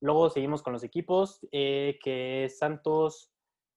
Luego 0.02 0.30
seguimos 0.30 0.62
con 0.62 0.74
los 0.74 0.84
equipos, 0.84 1.48
eh, 1.52 1.98
que 2.04 2.50
Santos, 2.50 3.32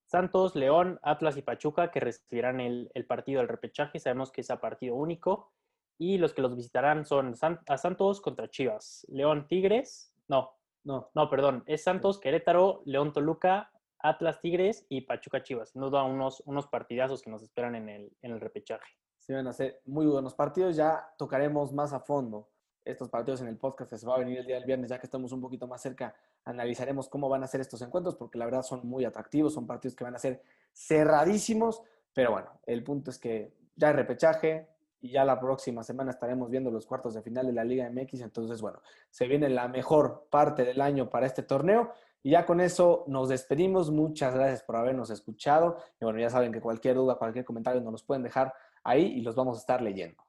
Santos, 0.07 0.57
León, 0.57 0.99
Atlas 1.03 1.37
y 1.37 1.43
Pachuca, 1.43 1.91
que 1.91 2.01
recibirán 2.01 2.61
el, 2.61 2.91
partido 3.07 3.41
del 3.41 3.49
repechaje. 3.49 4.01
Sabemos 4.01 4.33
que 4.33 4.41
es 4.41 4.51
a 4.51 4.61
partido 4.61 4.97
único. 4.97 5.53
Y 5.99 6.19
los 6.19 6.35
que 6.35 6.43
los 6.43 6.57
visitarán 6.57 7.07
son 7.07 7.35
a 7.67 7.79
Santos 7.79 8.21
contra 8.21 8.51
Chivas. 8.51 9.07
León 9.09 9.47
Tigres, 9.49 10.13
no, 10.29 10.51
no, 10.85 11.11
no, 11.15 11.31
perdón. 11.31 11.63
Es 11.67 11.85
Santos, 11.85 12.21
Querétaro, 12.21 12.83
León 12.85 13.13
Toluca, 13.13 13.71
Atlas 14.01 14.41
Tigres 14.41 14.85
y 14.89 15.03
Pachuca 15.03 15.43
Chivas. 15.43 15.71
Sin 15.71 15.81
duda, 15.81 16.03
unos, 16.03 16.43
unos 16.45 16.67
partidazos 16.67 17.23
que 17.23 17.31
nos 17.31 17.43
esperan 17.43 17.77
en 17.77 17.89
el, 17.89 18.13
en 18.23 18.33
el 18.33 18.41
repechaje. 18.41 18.97
Sí, 19.27 19.33
van 19.33 19.49
a 19.49 19.53
ser 19.53 19.81
muy 19.87 20.07
buenos 20.07 20.35
partidos. 20.35 20.77
Ya 20.77 21.13
tocaremos 21.19 21.73
más 21.73 21.93
a 21.93 21.99
fondo 21.99 22.49
estos 22.85 23.09
partidos 23.09 23.41
en 23.41 23.49
el 23.49 23.57
podcast 23.57 23.91
que 23.91 23.99
se 23.99 24.07
va 24.07 24.15
a 24.15 24.19
venir 24.19 24.39
el 24.39 24.47
día 24.47 24.55
del 24.55 24.65
viernes, 24.65 24.89
ya 24.89 25.01
que 25.01 25.07
estamos 25.07 25.33
un 25.33 25.41
poquito 25.41 25.67
más 25.67 25.83
cerca, 25.83 26.15
analizaremos 26.45 27.09
cómo 27.09 27.29
van 27.29 27.43
a 27.43 27.49
ser 27.49 27.61
estos 27.61 27.83
encuentros, 27.83 28.15
porque 28.15 28.39
la 28.39 28.45
verdad 28.45 28.63
son 28.63 28.87
muy 28.87 29.05
atractivos, 29.05 29.55
son 29.55 29.67
partidos 29.67 29.97
que 29.97 30.05
van 30.05 30.15
a 30.15 30.21
ser 30.21 30.41
cerradísimos, 30.73 31.83
pero 32.13 32.31
bueno, 32.31 32.47
el 32.65 32.85
punto 32.85 33.11
es 33.11 33.19
que 33.19 33.53
ya 33.75 33.89
hay 33.89 33.95
repechaje 33.95 34.69
y 35.01 35.11
ya 35.11 35.25
la 35.25 35.41
próxima 35.41 35.83
semana 35.83 36.13
estaremos 36.13 36.49
viendo 36.49 36.71
los 36.71 36.87
cuartos 36.87 37.15
de 37.15 37.23
final 37.23 37.47
de 37.47 37.53
la 37.53 37.65
Liga 37.65 37.91
MX, 37.91 38.21
entonces 38.21 38.63
bueno, 38.63 38.81
se 39.11 39.27
viene 39.27 39.49
la 39.49 39.67
mejor 39.67 40.29
parte 40.31 40.65
del 40.65 40.81
año 40.81 41.11
para 41.11 41.27
este 41.27 41.43
torneo. 41.43 41.91
Y 42.23 42.31
ya 42.31 42.45
con 42.45 42.61
eso 42.61 43.05
nos 43.07 43.29
despedimos. 43.29 43.93
Muchas 43.93 44.35
gracias 44.35 44.65
por 44.65 44.75
habernos 44.75 45.11
escuchado. 45.11 45.77
Y 46.01 46.05
bueno, 46.05 46.19
ya 46.19 46.29
saben 46.29 46.51
que 46.51 46.61
cualquier 46.61 46.97
duda, 46.97 47.15
cualquier 47.15 47.45
comentario 47.45 47.81
nos 47.81 47.93
los 47.93 48.03
pueden 48.03 48.25
dejar 48.25 48.53
ahí 48.87 49.19
y 49.19 49.21
los 49.21 49.35
vamos 49.35 49.59
a 49.59 49.61
estar 49.61 49.83
leyendo. 49.83 50.26